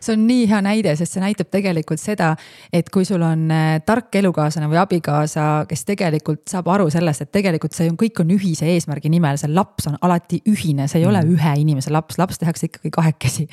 [0.04, 2.32] see on nii hea näide, sest see näitab tegelikult seda,
[2.74, 7.32] et kui sul on äh, tark elukaaslane või abikaasa, kes tegelikult saab aru sellest, et
[7.34, 11.06] tegelikult see on, kõik on ühise eesmärgi nimel, see laps on alati ühine, see ei
[11.06, 11.12] mm.
[11.12, 13.48] ole ühe inimese laps, laps tehakse ikkagi kahekesi.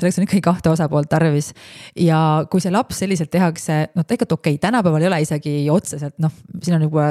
[0.00, 1.52] selleks on ikkagi kahte osapoolt tarvis.
[1.98, 6.18] ja kui see laps selliselt tehakse, noh, tegelikult okei okay,, tänapäeval ei ole isegi otseselt
[6.22, 6.32] noh,
[6.62, 7.10] siin on juba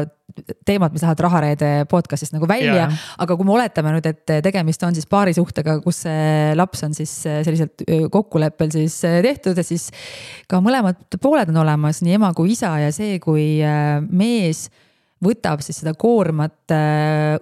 [0.66, 2.88] teemad, mis lähevad Rahareede podcast'ist nagu välja,
[3.20, 7.14] aga kui me oletame nüüd, et tegemist on siis paarisuhtega, kus see laps on siis
[7.26, 8.79] selliselt kokkuleppel siis
[9.26, 9.90] tehtud ja siis
[10.50, 13.60] ka mõlemad pooled on olemas, nii ema kui isa ja see, kui
[14.10, 14.68] mees
[15.24, 16.72] võtab siis seda koormat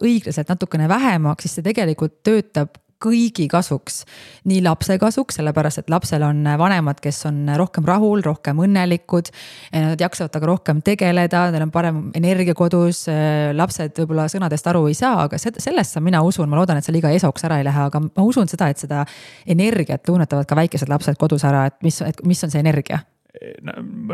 [0.02, 4.04] õiglaselt natukene vähemaks, siis see tegelikult töötab kõigi kasuks.
[4.48, 9.32] nii lapse kasuks, sellepärast et lapsel on vanemad, kes on rohkem rahul, rohkem õnnelikud.
[9.74, 13.06] Nad jaksavad temaga rohkem tegeleda, neil on parem energia kodus.
[13.54, 17.12] lapsed võib-olla sõnadest aru ei saa, aga sellest mina usun, ma loodan, et see liiga
[17.14, 19.06] esoks ära ei lähe, aga ma usun seda, et seda
[19.46, 23.04] energiat tunnetavad ka väikesed lapsed kodus ära, et mis, et mis on see energia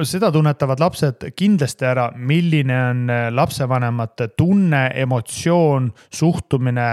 [0.03, 6.87] seda tunnetavad lapsed kindlasti ära, milline on lapsevanemate tunne, emotsioon, suhtumine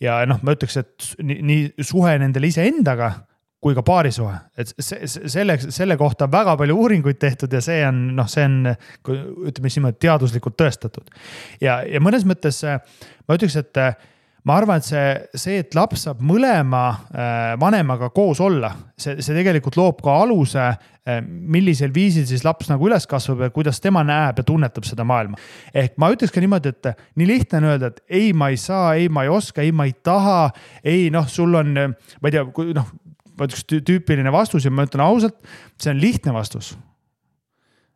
[0.00, 3.12] ja noh, ma ütleks, et nii, nii suhe nendele iseendaga
[3.60, 7.82] kui ka paarisuhe, et see, selleks, selle kohta on väga palju uuringuid tehtud ja see
[7.84, 11.12] on noh, see on ütleme siis niimoodi teaduslikult tõestatud.
[11.60, 13.82] ja, ja mõnes mõttes ma ütleks, et
[14.46, 19.36] ma arvan, et see, see, et laps saab mõlema äh, vanemaga koos olla, see, see
[19.36, 24.02] tegelikult loob ka aluse, äh, millisel viisil siis laps nagu üles kasvab ja kuidas tema
[24.06, 25.38] näeb ja tunnetab seda maailma.
[25.74, 28.94] ehk ma ütleks ka niimoodi, et nii lihtne on öelda, et ei, ma ei saa,
[28.96, 30.50] ei, ma ei oska, ei, ma ei taha.
[30.84, 32.46] ei noh, sul on, ma ei tea,
[32.80, 32.92] noh,
[33.36, 35.36] ma ütleks tüüpiline vastus ja ma ütlen ausalt,
[35.80, 36.76] see on lihtne vastus.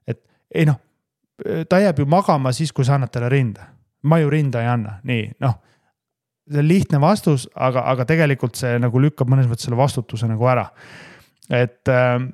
[0.07, 0.21] et
[0.55, 0.81] ei noh,
[1.69, 3.73] ta jääb ju magama siis, kui sa annad talle rinda.
[4.05, 5.63] ma ju rinda ei anna, nii noh
[6.51, 10.47] see on lihtne vastus, aga, aga tegelikult see nagu lükkab mõnes mõttes selle vastutuse nagu
[10.51, 10.69] ära.
[11.51, 12.29] et ähm,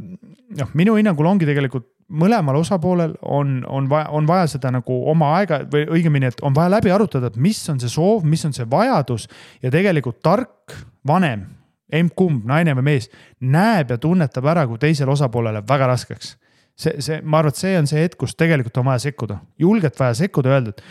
[0.59, 5.35] noh, minu hinnangul ongi tegelikult mõlemal osapoolel on, on vaja, on vaja seda nagu oma
[5.39, 8.55] aega või õigemini, et on vaja läbi arutada, et mis on see soov, mis on
[8.57, 9.29] see vajadus
[9.63, 10.75] ja tegelikult tark
[11.07, 11.47] vanem,
[11.95, 16.37] emb-kumb, naine või mees, näeb ja tunnetab ära, kui teisele osapoolele läheb väga raskeks.
[16.81, 19.99] see, see, ma arvan, et see on see hetk, kus tegelikult on vaja sekkuda, julgelt
[20.01, 20.83] vaja sekkuda, öelda, et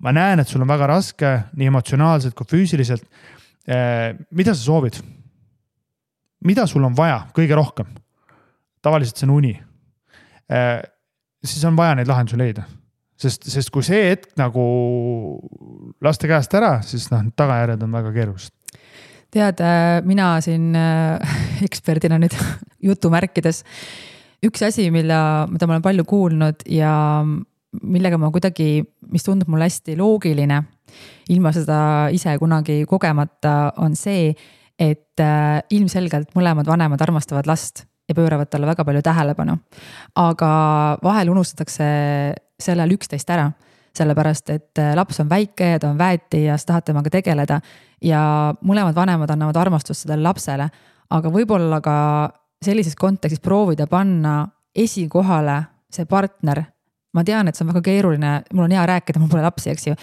[0.00, 3.06] ma näen, et sul on väga raske nii emotsionaalselt kui füüsiliselt.
[3.68, 5.00] Eh, mida sa soovid?
[6.40, 7.88] mida sul on vaja kõige rohkem?
[8.80, 9.52] tavaliselt see on uni.
[10.48, 10.78] Eh,
[11.44, 12.64] siis on vaja neid lahendusi leida,
[13.20, 14.64] sest, sest kui see hetk nagu
[16.00, 18.56] lasta käest ära, siis noh, tagajärjed on väga keerulised
[19.30, 20.72] tead, eh, mina siin
[21.66, 22.34] eksperdina nüüd
[22.88, 23.60] jutumärkides,
[24.48, 25.20] üks asi, mille,
[25.52, 26.94] mida ma olen palju kuulnud ja
[27.82, 30.62] millega ma kuidagi, mis tundub mulle hästi loogiline,
[31.30, 34.32] ilma seda ise kunagi kogemata, on see,
[34.80, 39.58] et äh, ilmselgelt mõlemad vanemad armastavad last ja pööravad talle väga palju tähelepanu.
[40.18, 40.52] aga
[41.02, 41.84] vahel unustatakse
[42.58, 43.50] sellel üksteist ära
[43.96, 47.60] sellepärast et äh, laps on väike ja ta on väeti ja sa tahad temaga tegeleda.
[48.02, 50.70] ja mõlemad vanemad annavad armastust sellele lapsele,
[51.10, 51.96] aga võib-olla ka
[52.64, 56.62] sellises kontekstis proovida panna esikohale see partner.
[57.16, 59.90] Ma tean, et see on väga keeruline, mul on hea rääkida, mul pole lapsi, eks
[59.90, 59.96] ju,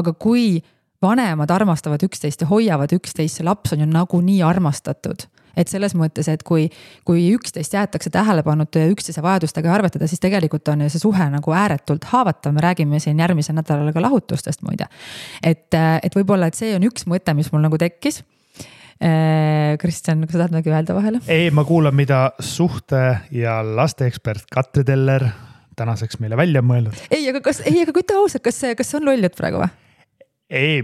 [0.00, 0.62] aga kui
[1.04, 6.28] vanemad armastavad üksteist ja hoiavad üksteist, see laps on ju nagunii armastatud et selles mõttes,
[6.30, 6.66] et kui,
[7.06, 11.28] kui üksteist jäetakse tähelepanuta ja üksteise vajadustega ei arvetada, siis tegelikult on ju see suhe
[11.30, 14.88] nagu ääretult haavatav, me räägime siin järgmisel nädalal ka lahutustest muide.
[15.42, 18.22] et, et võib-olla, et see on üks mõte, mis mul nagu tekkis
[18.98, 21.22] äh, Kristjan, kas sa tahad midagi öelda vahele?
[21.30, 25.28] ei, ma kuulan, mida suhte ja lasteekspert Katri Teller
[25.76, 26.98] tänaseks meile välja mõelnud.
[27.10, 29.62] ei, aga kas, ei, aga ütle ausalt, kas see, kas see on loll jutt praegu
[29.62, 29.70] või?
[30.54, 30.82] ei,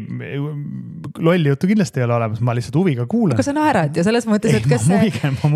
[1.19, 3.37] lolli juttu kindlasti ei ole olemas, ma lihtsalt huviga kuulan.
[3.37, 5.13] aga sa naerad ju selles mõttes, et kas see.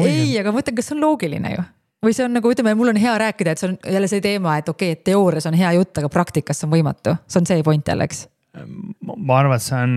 [0.09, 1.65] ei, aga ma mõtlen, kas see on loogiline ju?
[2.05, 4.59] või see on nagu ütleme, mul on hea rääkida, et see on jälle see teema,
[4.61, 7.65] et okei okay,, et teoorias on hea jutt, aga praktikas on võimatu, see on see
[7.65, 9.95] point jälle, eks ma arvan, et see on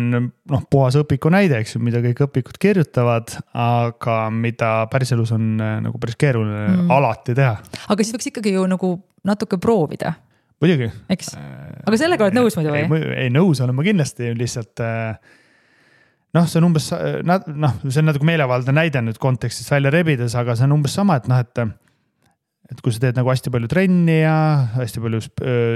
[0.52, 5.76] noh, puhas õpiku näide, eks ju, mida kõik õpikud kirjutavad, aga mida päriselus on äh,
[5.86, 6.94] nagu päris keeruline mm.
[6.98, 7.58] alati teha.
[7.88, 8.94] aga siis võiks ikkagi ju nagu
[9.28, 10.16] natuke proovida
[10.64, 10.90] muidugi.
[11.14, 11.36] eks,
[11.84, 13.02] aga sellega oled nõus muidu või?
[13.14, 15.36] ei, nõus olen ma kindlasti, lihtsalt äh,
[16.38, 16.90] noh, see on umbes,
[17.28, 21.20] noh, see on natuke meelevaldne näide nüüd kontekstist välja rebides, aga see on umbes sama,
[21.22, 21.68] et noh, et.
[22.68, 24.38] Et kui sa teed nagu hästi palju trenni ja
[24.76, 25.22] hästi palju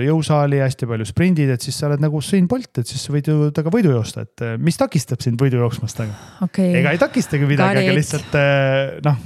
[0.08, 3.16] jõusaali ja hästi palju sprindid, et siis sa oled nagu Usain Bolt, et siis sa
[3.16, 6.18] võid ju temaga võidu joosta, et mis takistab sind võidu jooksmast, aga?
[6.48, 6.74] Okay..
[6.82, 8.42] ega ei takistagi midagi, aga lihtsalt
[9.08, 9.22] noh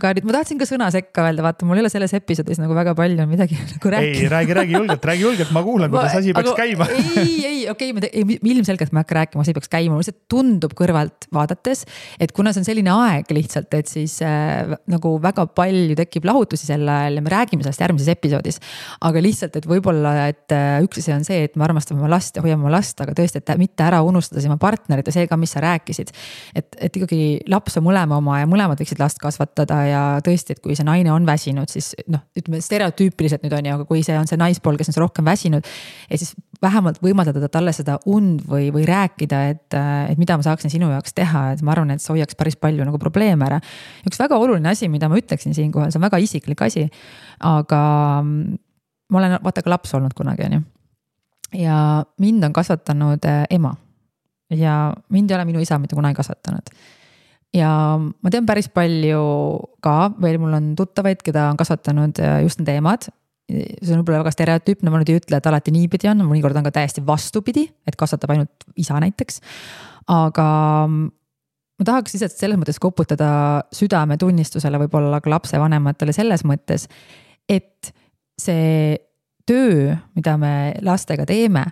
[0.00, 2.94] Kaarit, ma tahtsin ka sõna sekka öelda, vaata, mul ei ole selles episoodis nagu väga
[2.98, 4.24] palju midagi nagu rääkida.
[4.24, 6.88] ei, räägi, räägi julgelt, räägi julgelt, ma kuulan, kuidas asi peaks aga, käima.
[7.22, 10.74] ei, ei, okei okay,, ei, ilmselgelt ma ei hakka rääkima, asi peaks käima, lihtsalt tundub
[10.78, 11.84] kõrvalt vaadates,
[12.20, 16.68] et kuna see on selline aeg lihtsalt, et siis äh, nagu väga palju tekib lahutusi
[16.70, 18.60] sel ajal ja me räägime sellest järgmises episoodis.
[19.06, 22.38] aga lihtsalt, et võib-olla, et äh, üks asi on see, et me armastame oma last
[22.38, 25.38] ja hoiame oma last, aga tõesti, et mitte ära unustada oma partnerit ja see ka,
[25.40, 26.14] mis sa rääkisid.
[26.56, 30.62] et, et ikkagi laps on mõlema oma ja mõlemad võiksid last kasvatada ja tõesti, et
[30.62, 34.16] kui see naine on väsinud, siis noh, ütleme stereotüüpiliselt nüüd on ju, aga kui see
[34.18, 35.66] on see naispool, kes on rohkem väsinud.
[36.10, 39.76] ja siis vähemalt võimaldada talle seda und või, või rääkida, et,
[40.12, 42.86] et mida ma saaksin sinu jaoks teha, et ma arvan, et see hoiaks päris palju
[42.86, 43.60] nagu probleeme ära.
[44.08, 46.86] üks väga oluline asi, mida ma ütleksin siinkohal, see on väga isiklik asi,
[47.40, 47.82] aga
[48.24, 50.64] ma olen vaata ka laps olnud kunagi, on ju.
[51.64, 51.76] ja
[52.18, 53.74] mind on kasvatanud äh, ema
[54.50, 56.74] ja mind ei ole minu isa mitte kunagi kasvatanud
[57.56, 59.22] ja ma tean päris palju
[59.84, 63.08] ka, veel mul on tuttavaid, keda on kasvatanud äh, just need emad.
[63.50, 66.68] see on võib-olla väga stereotüüpne, ma nüüd ei ütle, et alati niipidi on, mõnikord on
[66.68, 69.40] ka täiesti vastupidi, et kasvatab ainult isa näiteks.
[70.14, 70.46] aga
[70.86, 73.30] ma tahaks lihtsalt selles mõttes koputada
[73.74, 76.86] südametunnistusele võib-olla ka lapsevanematele selles mõttes,
[77.48, 77.90] et
[78.38, 79.00] see
[79.48, 80.54] töö, mida me
[80.86, 81.64] lastega teeme,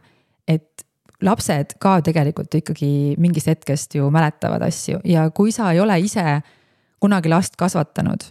[0.48, 0.87] et
[1.22, 6.40] lapsed ka tegelikult ikkagi mingist hetkest ju mäletavad asju ja kui sa ei ole ise
[7.02, 8.22] kunagi last kasvatanud.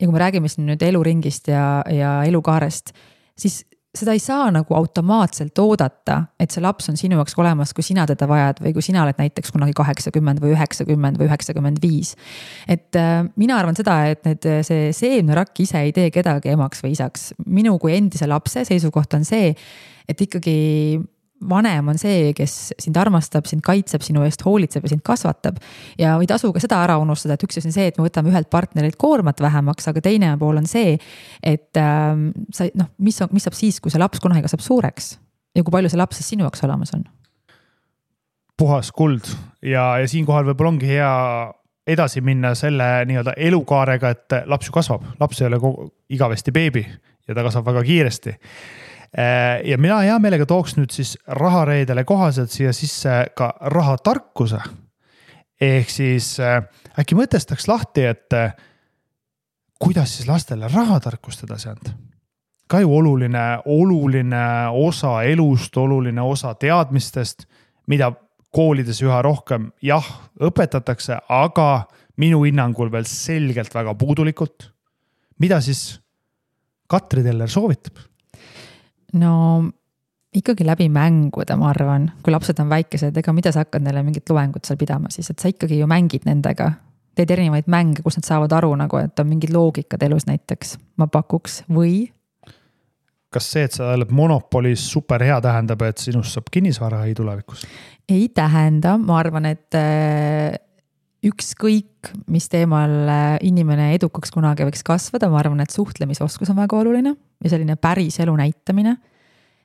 [0.00, 2.90] ja kui me räägime siin nüüd eluringist ja, ja elukaarest,
[3.38, 3.62] siis
[3.94, 8.06] seda ei saa nagu automaatselt oodata, et see laps on sinu jaoks olemas, kui sina
[8.10, 12.14] teda vajad või kui sina oled näiteks kunagi kaheksakümmend või üheksakümmend või üheksakümmend viis.
[12.68, 16.94] et äh, mina arvan seda, et need, see seemnerakk ise ei tee kedagi emaks või
[16.98, 17.32] isaks.
[17.46, 19.54] minu kui endise lapse seisukoht on see,
[20.08, 20.58] et ikkagi
[21.48, 25.58] vanem on see, kes sind armastab, sind kaitseb, sinu eest hoolitseb ja sind kasvatab.
[26.00, 28.32] ja ei tasu ka seda ära unustada, et üks asi on see, et me võtame
[28.32, 30.96] ühelt partnerilt koormat vähemaks, aga teine pool on see,
[31.42, 35.14] et ähm, sa noh, mis on, mis saab siis, kui see laps kunagi kasvab suureks
[35.54, 37.04] ja kui palju see laps siis sinu jaoks olemas on?
[38.58, 39.26] puhas kuld
[39.62, 41.10] ja, ja siinkohal võib-olla ongi hea
[41.86, 46.84] edasi minna selle nii-öelda elukaarega, et laps ju kasvab, laps ei ole kogu, igavesti beebi
[47.28, 48.34] ja ta kasvab väga kiiresti
[49.64, 54.58] ja mina hea meelega tooks nüüd siis rahareedele kohaselt siia sisse ka rahatarkuse.
[55.60, 56.64] ehk siis äh,
[56.98, 58.56] äkki mõtestaks lahti, et äh,
[59.78, 61.94] kuidas siis lastele rahatarkust edasi anda.
[62.66, 67.46] ka ju oluline, oluline osa elust, oluline osa teadmistest,
[67.86, 68.12] mida
[68.50, 70.06] koolides üha rohkem jah,
[70.40, 74.72] õpetatakse, aga minu hinnangul veel selgelt väga puudulikult.
[75.38, 76.00] mida siis
[76.88, 77.94] Katri Teller soovitab?
[79.18, 79.34] No
[80.34, 84.30] ikkagi läbi mängude, ma arvan, kui lapsed on väikesed, ega mida sa hakkad neile mingit
[84.30, 86.72] loengut seal pidama siis, et sa ikkagi ju mängid nendega.
[87.14, 91.06] teed erinevaid mänge, kus nad saavad aru nagu, et on mingid loogikad elus näiteks, ma
[91.06, 92.10] pakuks, või?
[93.34, 97.66] kas see, et sa oled monopolis super hea, tähendab, et sinust saab kinnisvaraäi tulevikus?
[98.08, 99.78] ei tähenda, ma arvan, et
[101.24, 106.78] ükskõik, mis teemal äh, inimene edukaks kunagi võiks kasvada, ma arvan, et suhtlemisoskus on väga
[106.82, 108.96] oluline ja selline päris elu näitamine.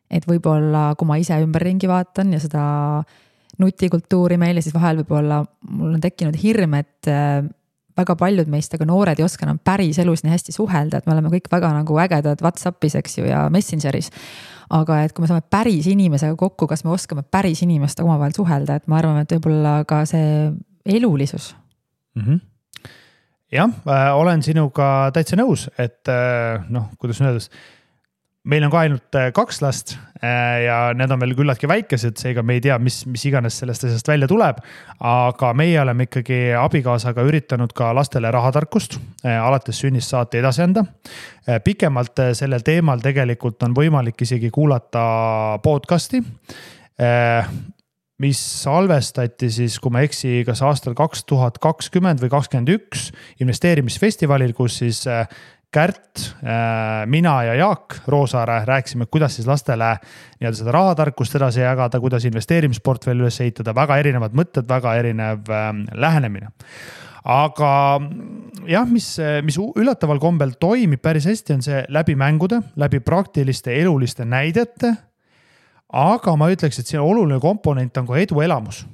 [0.09, 2.63] et võib-olla, kui ma ise ümberringi vaatan ja seda
[3.59, 7.43] nutikultuuri meil ja siis vahel võib-olla mul on tekkinud hirm, et äh,
[7.99, 11.31] väga paljud meist, aga noored ei oska enam päriselus nii hästi suhelda, et me oleme
[11.33, 14.11] kõik väga nagu ägedad Whatsappis, eks ju, ja Messengeris.
[14.69, 18.75] aga et kui me saame päris inimesega kokku, kas me oskame päris inimestega omavahel suhelda,
[18.77, 20.51] et ma arvan, et võib-olla ka see
[20.89, 21.55] elulisus
[22.15, 22.23] mm.
[22.23, 22.39] -hmm
[23.51, 27.41] jah äh,, olen sinuga täitsa nõus, et äh, noh, kuidas öelda
[28.49, 32.57] meil on ka ainult äh, kaks last ja need on veel küllaltki väikesed, seega me
[32.57, 34.57] ei tea, mis, mis iganes sellest asjast välja tuleb.
[34.99, 40.83] aga meie oleme ikkagi abikaasaga üritanud ka lastele rahatarkust alates sünnist saati edasi anda.
[41.63, 46.19] pikemalt sellel teemal tegelikult on võimalik isegi kuulata podcast'i
[48.19, 53.09] mis salvestati siis, kui ma ei eksi, kas aastal kaks tuhat kakskümmend või kakskümmend üks
[53.39, 55.05] investeerimisfestivalil, kus siis
[55.69, 59.91] Kärt, äh, mina ja Jaak Roosaare rääkisime, kuidas siis lastele
[60.39, 65.83] nii-öelda seda rahatarkust edasi jagada, kuidas investeerimisportfelli üles ehitada, väga erinevad mõtted, väga erinev ähm,
[65.93, 66.49] lähenemine.
[67.21, 67.69] aga
[68.65, 69.11] jah, mis,
[69.45, 74.95] mis üllataval kombel toimib päris hästi, on see läbi mängude, läbi praktiliste eluliste näidete.
[75.89, 78.85] Aga ma ütleks, et siin oluline komponent on ka eduelamus.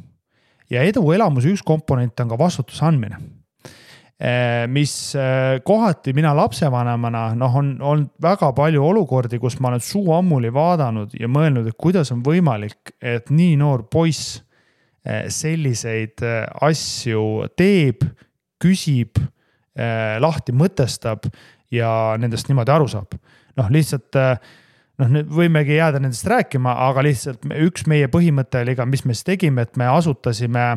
[0.70, 3.20] ja eduelamuse üks komponent on ka vastutuse andmine
[4.16, 9.84] Eh, mis eh, kohati mina lapsevanemana noh, on olnud väga palju olukordi, kus ma olen
[9.84, 14.38] suu ammuli vaadanud ja mõelnud, et kuidas on võimalik, et nii noor poiss
[15.04, 16.24] eh, selliseid
[16.64, 17.26] asju
[17.60, 18.08] teeb,
[18.64, 19.20] küsib,
[20.24, 21.26] lahti mõtestab
[21.76, 23.18] ja nendest niimoodi aru saab.
[23.60, 24.16] noh, lihtsalt
[25.02, 29.16] noh, nüüd võimegi jääda nendest rääkima, aga lihtsalt üks meie põhimõte oli ka, mis me
[29.16, 30.68] siis tegime, et me asutasime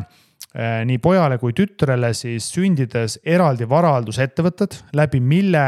[0.55, 5.65] Äh, nii pojale kui tütrele siis sündides eraldi varaaldusettevõtted, läbi mille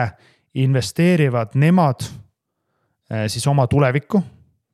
[0.57, 4.23] investeerivad nemad äh, siis oma tulevikku.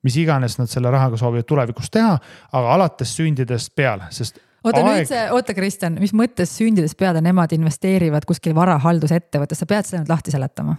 [0.02, 2.12] mis iganes nad selle rahaga soovivad tulevikus teha,
[2.52, 5.02] aga alates sündidest peale, sest oota aeg...
[5.02, 10.00] nüüd see, oota Kristjan, mis mõttes sündides peale nemad investeerivad kuskil varahaldusettevõttes, sa pead seda
[10.04, 10.78] nüüd lahti seletama.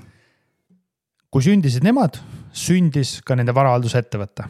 [1.29, 2.17] kui sündisid nemad,
[2.53, 4.47] sündis ka nende varahaldusettevõte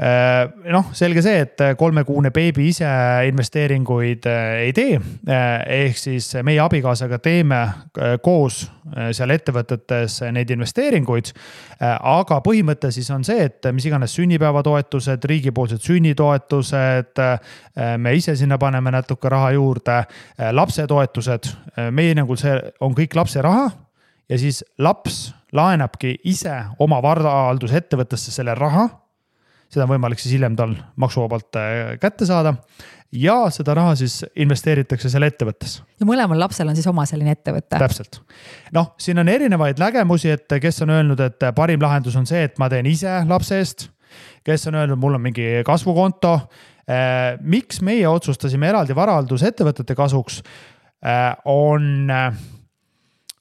[0.00, 2.88] Äh, noh, selge see, et kolmekuune beebi ise
[3.28, 4.94] investeeringuid äh, ei tee.
[5.28, 5.48] Äh,
[5.82, 7.58] ehk siis meie abikaasaga teeme
[8.24, 8.62] koos
[9.12, 11.28] seal ettevõtetes neid investeeringuid.
[11.80, 17.20] aga põhimõte siis on see, et mis iganes sünnipäevatoetused, riigipoolsed sünnitoetused.
[17.98, 20.00] me ise sinna paneme natuke raha juurde,
[20.52, 21.52] lapsetoetused,
[21.90, 23.68] meie hinnangul see on kõik lapse raha
[24.28, 28.88] ja siis laps laenabki ise oma varaaldusettevõttesse selle raha
[29.70, 32.54] seda on võimalik siis hiljem tal maksuvabalt äh, kätte saada.
[33.12, 35.80] ja seda raha siis investeeritakse seal ettevõttes.
[36.00, 37.78] ja mõlemal lapsel on siis oma selline ettevõte.
[37.78, 38.20] täpselt.
[38.74, 42.58] noh, siin on erinevaid nägemusi, et kes on öelnud, et parim lahendus on see, et
[42.58, 43.88] ma teen ise lapse eest.
[44.44, 46.34] kes on öelnud, mul on mingi kasvukonto.
[46.90, 50.40] Äh, miks meie otsustasime eraldi varaldusettevõtete kasuks,
[51.06, 52.10] äh, on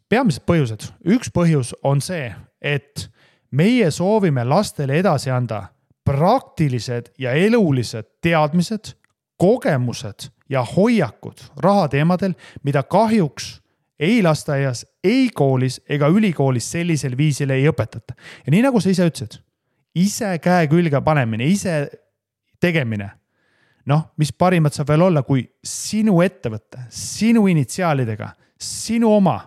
[0.10, 0.90] peamised põhjused.
[1.06, 3.10] üks põhjus on see, et
[3.52, 5.68] meie soovime lastele edasi anda
[6.06, 8.96] praktilised ja elulised teadmised,
[9.38, 13.60] kogemused ja hoiakud rahateemadel, mida kahjuks
[14.00, 18.16] ei lasteaias, ei koolis ega ülikoolis sellisel viisil ei õpetata.
[18.46, 19.40] ja nii nagu sa ise ütlesid,
[19.96, 21.90] ise käe külge panemine, ise
[22.60, 23.12] tegemine.
[23.86, 29.40] noh, mis parimat saab veel olla, kui sinu ettevõte, sinu initsiaalidega, sinu oma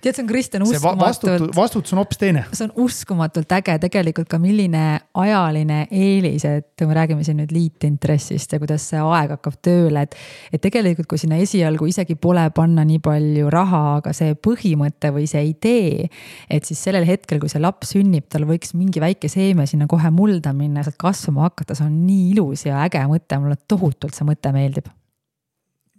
[0.00, 1.56] tead, see on Kristjan uskumatult.
[1.56, 2.44] vastutus on hoopis teine.
[2.52, 8.52] see on uskumatult äge tegelikult ka, milline ajaline eelis, et me räägime siin nüüd liitintressist
[8.52, 10.16] ja kuidas see aeg hakkab tööle, et.
[10.52, 15.26] et tegelikult, kui sinna esialgu isegi pole panna nii palju raha, aga see põhimõte või
[15.30, 16.10] see idee.
[16.50, 20.10] et siis sellel hetkel, kui see laps sünnib, tal võiks mingi väike seeme sinna kohe
[20.14, 24.26] mulda minna, sealt kasvama hakata, see on nii ilus ja äge mõte, mulle tohutult see
[24.28, 24.90] mõte meeldib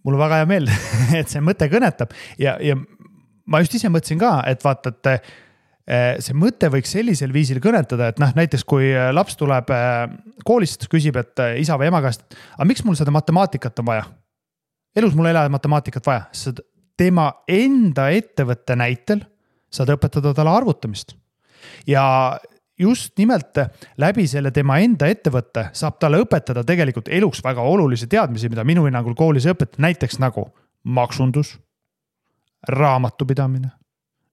[0.08, 0.70] mul on väga hea meel,
[1.20, 2.78] et see mõte kõnetab ja, ja
[3.48, 8.12] ma just ise mõtlesin ka, et vaata, et eh, see mõte võiks sellisel viisil kõnetada,
[8.12, 10.00] et noh, näiteks kui eh, laps tuleb eh,
[10.48, 14.08] koolist, küsib, et isa või ema käest, aga miks mul seda matemaatikat on vaja?
[14.98, 16.64] elus mul ei ole matemaatikat vaja, sest
[16.98, 19.20] tema enda ettevõtte näitel
[19.70, 21.14] saad õpetada talle arvutamist.
[21.88, 22.04] ja
[22.80, 23.60] just nimelt
[23.98, 28.86] läbi selle tema enda ettevõtte saab talle õpetada tegelikult eluks väga olulisi teadmisi, mida minu
[28.86, 30.48] hinnangul koolis ei õpeta, näiteks nagu
[30.84, 31.58] maksundus
[32.68, 33.70] raamatupidamine,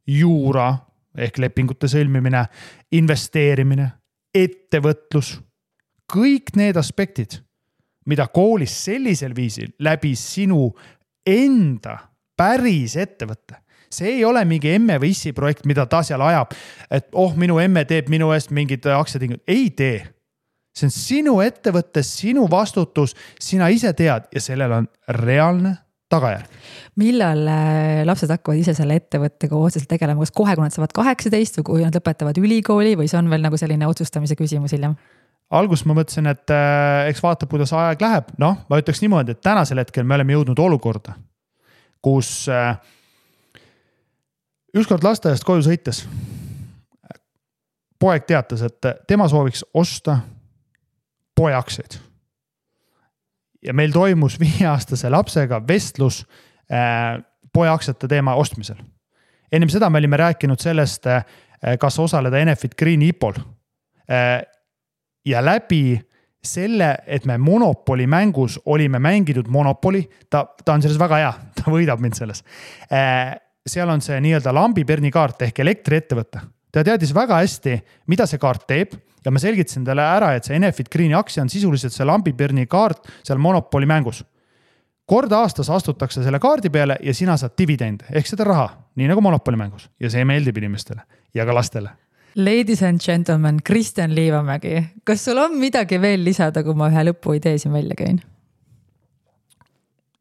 [0.07, 0.73] juura
[1.19, 2.45] ehk lepingute sõlmimine,
[2.93, 3.91] investeerimine,
[4.35, 5.41] ettevõtlus.
[6.13, 7.39] kõik need aspektid,
[8.07, 10.75] mida koolis sellisel viisil läbi sinu
[11.27, 11.99] enda
[12.37, 13.57] päris ettevõtte,
[13.91, 16.53] see ei ole mingi emme või issi projekt, mida ta seal ajab.
[16.91, 20.03] et oh, minu emme teeb minu eest mingid aktsiatingimused, ei tee.
[20.75, 25.77] see on sinu ettevõte, sinu vastutus, sina ise tead ja sellel on reaalne
[26.13, 26.47] tagajärg.
[27.01, 31.61] millal äh, lapsed hakkavad ise selle ettevõttega otseselt tegelema, kas kohe, kui nad saavad kaheksateist
[31.61, 34.97] või kui nad lõpetavad ülikooli või see on veel nagu selline otsustamise küsimus hiljem?
[35.55, 39.43] alguses ma mõtlesin, et äh, eks vaatab, kuidas aeg läheb, noh, ma ütleks niimoodi, et
[39.45, 41.15] tänasel hetkel me oleme jõudnud olukorda,
[42.03, 42.75] kus äh,
[44.75, 46.05] ükskord lasteaiast koju sõites
[48.05, 50.19] poeg teatas, et tema sooviks osta
[51.37, 51.97] poeaktsiaid.
[53.65, 56.25] Ja meil toimus viieaastase lapsega vestlus
[56.73, 58.77] äh, poeaktsiate teema ostmisel.
[59.53, 61.25] ennem seda me olime rääkinud sellest, äh,
[61.81, 63.39] kas osaleda Enefit Green IPO-l
[64.11, 64.43] äh,
[65.25, 66.01] ja läbi
[66.45, 71.71] selle, et me Monopoli mängus olime mänginud Monopoli, ta, ta on selles väga hea, ta
[71.73, 72.45] võidab mind selles.
[72.93, 73.33] Äh,
[73.67, 76.45] seal on see nii-öelda lambipirni kaart ehk elektriettevõte.
[76.73, 77.79] ta teadis väga hästi,
[78.11, 81.51] mida see kaart teeb ja ma selgitasin talle ära, et see Enefit Greeni aktsia on
[81.53, 84.25] sisuliselt see lambipirni kaart seal Monopoli mängus.
[85.07, 89.21] kord aastas astutakse selle kaardi peale ja sina saad dividende ehk seda raha, nii nagu
[89.21, 91.03] Monopoli mängus ja see meeldib inimestele
[91.35, 91.91] ja ka lastele
[92.37, 97.59] Ladies and gentlemen, Kristjan Liivamägi, kas sul on midagi veel lisada, kui ma ühe lõpuidee
[97.63, 98.23] siin välja käin?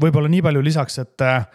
[0.03, 1.45] võib-olla nii palju lisaks, et äh,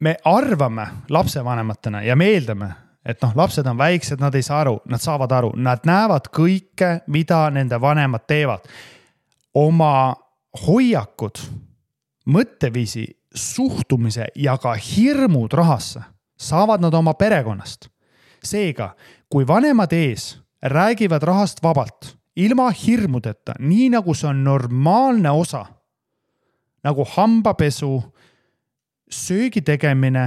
[0.00, 2.70] me arvame lapsevanematena ja me eeldame,
[3.04, 7.00] et noh, lapsed on väiksed, nad ei saa aru, nad saavad aru, nad näevad kõike,
[7.06, 8.68] mida nende vanemad teevad.
[9.54, 10.14] oma
[10.66, 11.38] hoiakud,
[12.26, 16.00] mõtteviisi, suhtumise ja ka hirmud rahasse
[16.38, 17.88] saavad nad oma perekonnast
[18.44, 18.92] seega,
[19.30, 25.64] kui vanemad ees räägivad rahast vabalt, ilma hirmudeta, nii nagu see on normaalne osa,
[26.84, 27.92] nagu hambapesu,
[29.10, 30.26] söögi tegemine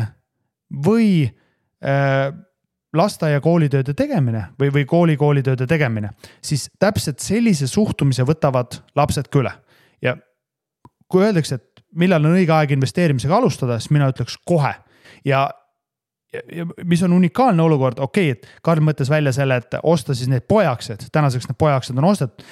[0.85, 2.31] või äh,
[2.93, 6.11] lasteaia koolitööde tegemine või, või kooli koolitööde tegemine,
[6.43, 9.53] siis täpselt sellise suhtumise võtavad lapsed ka üle.
[10.01, 10.17] ja
[11.11, 14.73] kui öeldakse, et millal on õige aeg investeerimisega alustada, siis mina ütleks kohe.
[15.25, 15.49] ja
[16.55, 20.29] ja mis on unikaalne olukord, okei okay,, et Karl mõtles välja selle, et osta siis
[20.31, 22.45] need poeaktsiad, tänaseks need poeaktsiad on ostetud.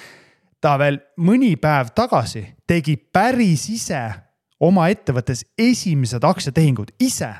[0.60, 4.02] ta veel mõni päev tagasi tegi päris ise
[4.60, 7.32] oma ettevõttes esimesed aktsiatehingud, ise.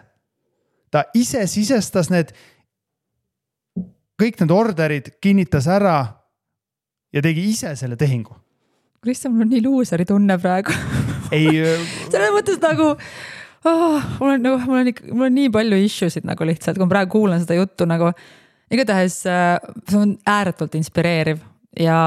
[0.91, 2.33] ta ise sisestas need,
[4.21, 5.99] kõik need orderid kinnitas ära
[7.11, 8.37] ja tegi ise selle tehingu.
[9.01, 10.75] Kristjan, mul on nii luuseri tunne praegu
[11.35, 11.49] ei
[12.13, 14.09] selles mõttes nagu oh,.
[14.21, 16.87] mul on nagu, mul on ikka, mul on nii palju issue sid nagu lihtsalt, kui
[16.87, 18.13] ma praegu kuulan seda juttu nagu.
[18.71, 19.57] igatahes äh,
[19.89, 21.41] see on ääretult inspireeriv
[21.79, 22.01] ja,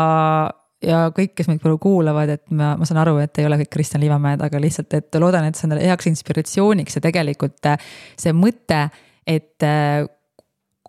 [0.83, 3.73] ja kõik, kes meid praegu kuulavad, et ma, ma saan aru, et ei ole kõik
[3.77, 8.35] Kristjan Liivamäed, aga lihtsalt, et loodan, et see on heaks inspiratsiooniks ja tegelikult äh, see
[8.35, 8.85] mõte,
[9.27, 10.03] et äh,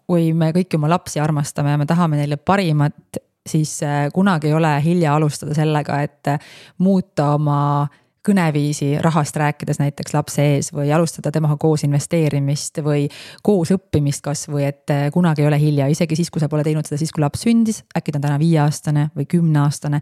[0.06, 3.78] kui me kõiki oma lapsi armastame ja me tahame neile parimat, siis
[4.14, 6.32] kunagi ei ole hilja alustada sellega, et
[6.78, 7.86] muuta oma
[8.24, 13.06] kõneviisi rahast rääkides näiteks lapse ees või alustada temaga koos investeerimist või
[13.44, 16.88] koos õppimist kasvõi, et eh, kunagi ei ole hilja, isegi siis, kui sa pole teinud
[16.88, 20.00] seda siis, kui laps sündis, äkki ta on täna viieaastane või kümneaastane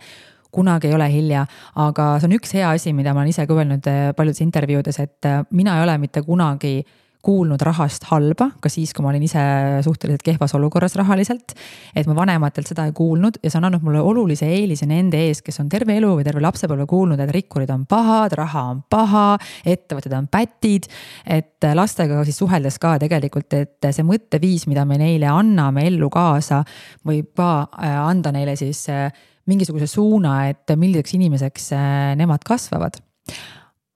[0.53, 1.46] kunagi ei ole hilja,
[1.80, 3.86] aga see on üks hea asi, mida ma olen ise ka öelnud
[4.16, 6.82] paljudes intervjuudes, et mina ei ole mitte kunagi
[7.22, 9.42] kuulnud rahast halba, ka siis, kui ma olin ise
[9.86, 11.54] suhteliselt kehvas olukorras rahaliselt.
[11.94, 15.42] et ma vanematelt seda ei kuulnud ja see on andnud mulle olulise eelise nende ees,
[15.42, 19.26] kes on terve elu või terve lapsepõlve kuulnud, et rikkurid on pahad, raha on paha,
[19.64, 20.90] ettevõtted on pätid.
[21.26, 26.64] et lastega siis suheldes ka tegelikult, et see mõtteviis, mida me neile anname ellu kaasa,
[27.06, 29.08] võib ka äh, anda neile siis äh,
[29.46, 32.98] mingisuguse suuna, et milliseks inimeseks äh, nemad kasvavad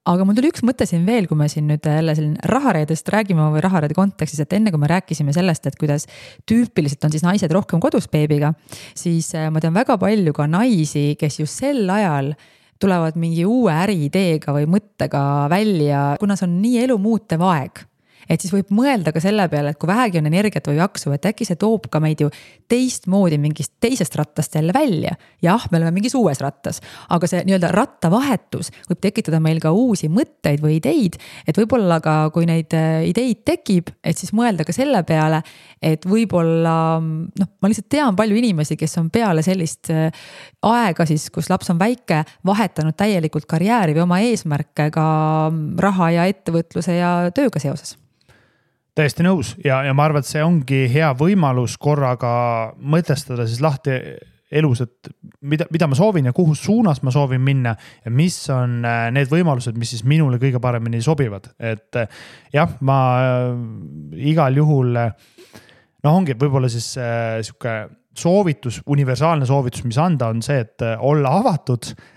[0.06, 3.48] aga mul tuli üks mõte siin veel, kui me siin nüüd jälle siin rahareedest räägime
[3.54, 6.06] või rahareede kontekstis, et enne kui me rääkisime sellest, et kuidas
[6.48, 8.52] tüüpiliselt on siis naised rohkem kodus beebiga,
[8.94, 12.34] siis äh, ma tean väga palju ka naisi, kes just sel ajal
[12.82, 15.20] tulevad mingi uue äriideega või mõttega
[15.52, 17.86] välja, kuna see on nii elu muutev aeg
[18.28, 21.28] et siis võib mõelda ka selle peale, et kui vähegi on energiat või jaksu, et
[21.30, 22.30] äkki see toob ka meid ju
[22.70, 25.14] teistmoodi mingist teisest rattast jälle välja.
[25.42, 30.08] jah, me oleme mingis uues rattas, aga see nii-öelda rattavahetus võib tekitada meil ka uusi
[30.12, 31.18] mõtteid või ideid.
[31.46, 35.42] et võib-olla ka, kui neid äh, ideid tekib, et siis mõelda ka selle peale,
[35.82, 40.10] et võib-olla noh, ma lihtsalt tean palju inimesi, kes on peale sellist äh,
[40.66, 45.06] aega siis, kus laps on väike, vahetanud täielikult karjääri või oma eesmärke ka
[45.78, 47.96] raha ja ettevõtluse ja tööga seoses
[48.96, 49.54] täiesti nõus.
[49.64, 52.30] Ja, ja ma arvan, et see ongi hea võimalus korraga
[52.80, 53.98] mõtestada siis lahti
[54.56, 55.10] elus, et
[55.42, 57.74] mida, mida ma soovin ja kuhu suunas ma soovin minna
[58.04, 62.20] ja mis on äh, need võimalused, mis siis minule kõige paremini sobivad, et äh,
[62.54, 62.98] jah, ma
[64.14, 67.78] igal juhul noh, ongi võib-olla siis äh, sihuke
[68.16, 72.15] soovitus, universaalne soovitus, mis anda, on see, et olla avatud äh,,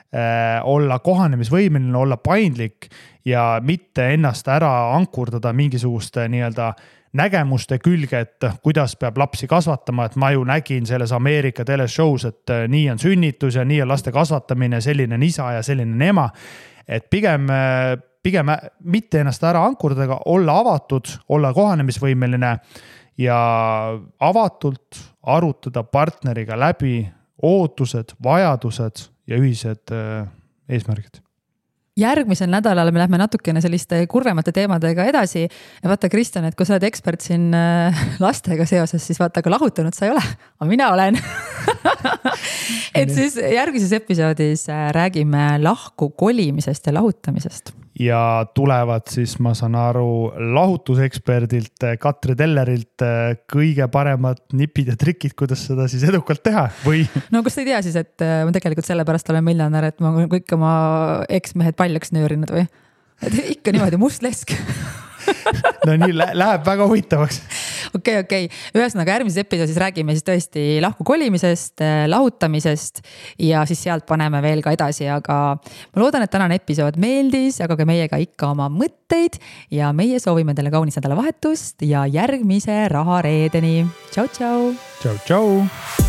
[0.64, 2.88] olla kohanemisvõimeline, olla paindlik
[3.30, 10.06] ja mitte ennast ära ankurdada mingisuguste nii-öelda äh, nägemuste külge, et kuidas peab lapsi kasvatama,
[10.06, 13.90] et ma ju nägin selles Ameerika teleshow's, et äh, nii on sünnitus ja nii on
[13.90, 16.30] laste kasvatamine, selline on isa ja selline on ema.
[16.88, 18.48] et pigem, äh, pigem
[18.84, 22.58] mitte ennast ära ankurdada, olla avatud, olla kohanemisvõimeline
[23.18, 23.40] ja
[24.20, 27.10] avatult arutada partneriga läbi
[27.42, 30.28] ootused, vajadused ja ühised äh,
[30.70, 31.22] eesmärgid.
[32.00, 35.42] Järgmisel nädalal me lähme natukene selliste kurvemate teemadega edasi.
[35.50, 39.56] ja vaata, Kristjan, et kui sa oled ekspert siin äh, lastega seoses, siis vaata, aga
[39.58, 40.24] lahutanud sa ei ole,
[40.60, 41.20] aga mina olen.
[43.00, 49.76] Et siis järgmises episoodis äh, räägime lahku kolimisest ja lahutamisest ja tulevad siis, ma saan
[49.76, 56.68] aru, lahutuseksperdilt Katri Tellerilt äh, kõige paremad nipid ja trikid, kuidas seda siis edukalt teha
[56.86, 57.04] või?
[57.34, 60.14] no kas sa ei tea siis, et äh, ma tegelikult sellepärast olen miljonär, et ma
[60.32, 60.74] kõik oma
[61.40, 62.66] eksmehed paljaks nöörinud või?
[63.26, 64.56] et ikka niimoodi must lesk
[65.88, 67.42] no nii läheb väga huvitavaks
[67.98, 73.04] okei, okei, ühesõnaga järgmises episoodis räägime siis tõesti lahku kolimisest, äh, lahutamisest
[73.46, 77.88] ja siis sealt paneme veel ka edasi, aga ma loodan, et tänane episood meeldis, jagage
[77.90, 79.40] meiega ikka oma mõtteid
[79.76, 83.88] ja meie soovime teile kaunist nädalavahetust ja järgmise rahareedeni.
[84.12, 84.62] tšau, tšau.
[85.02, 86.09] tšau, tšau.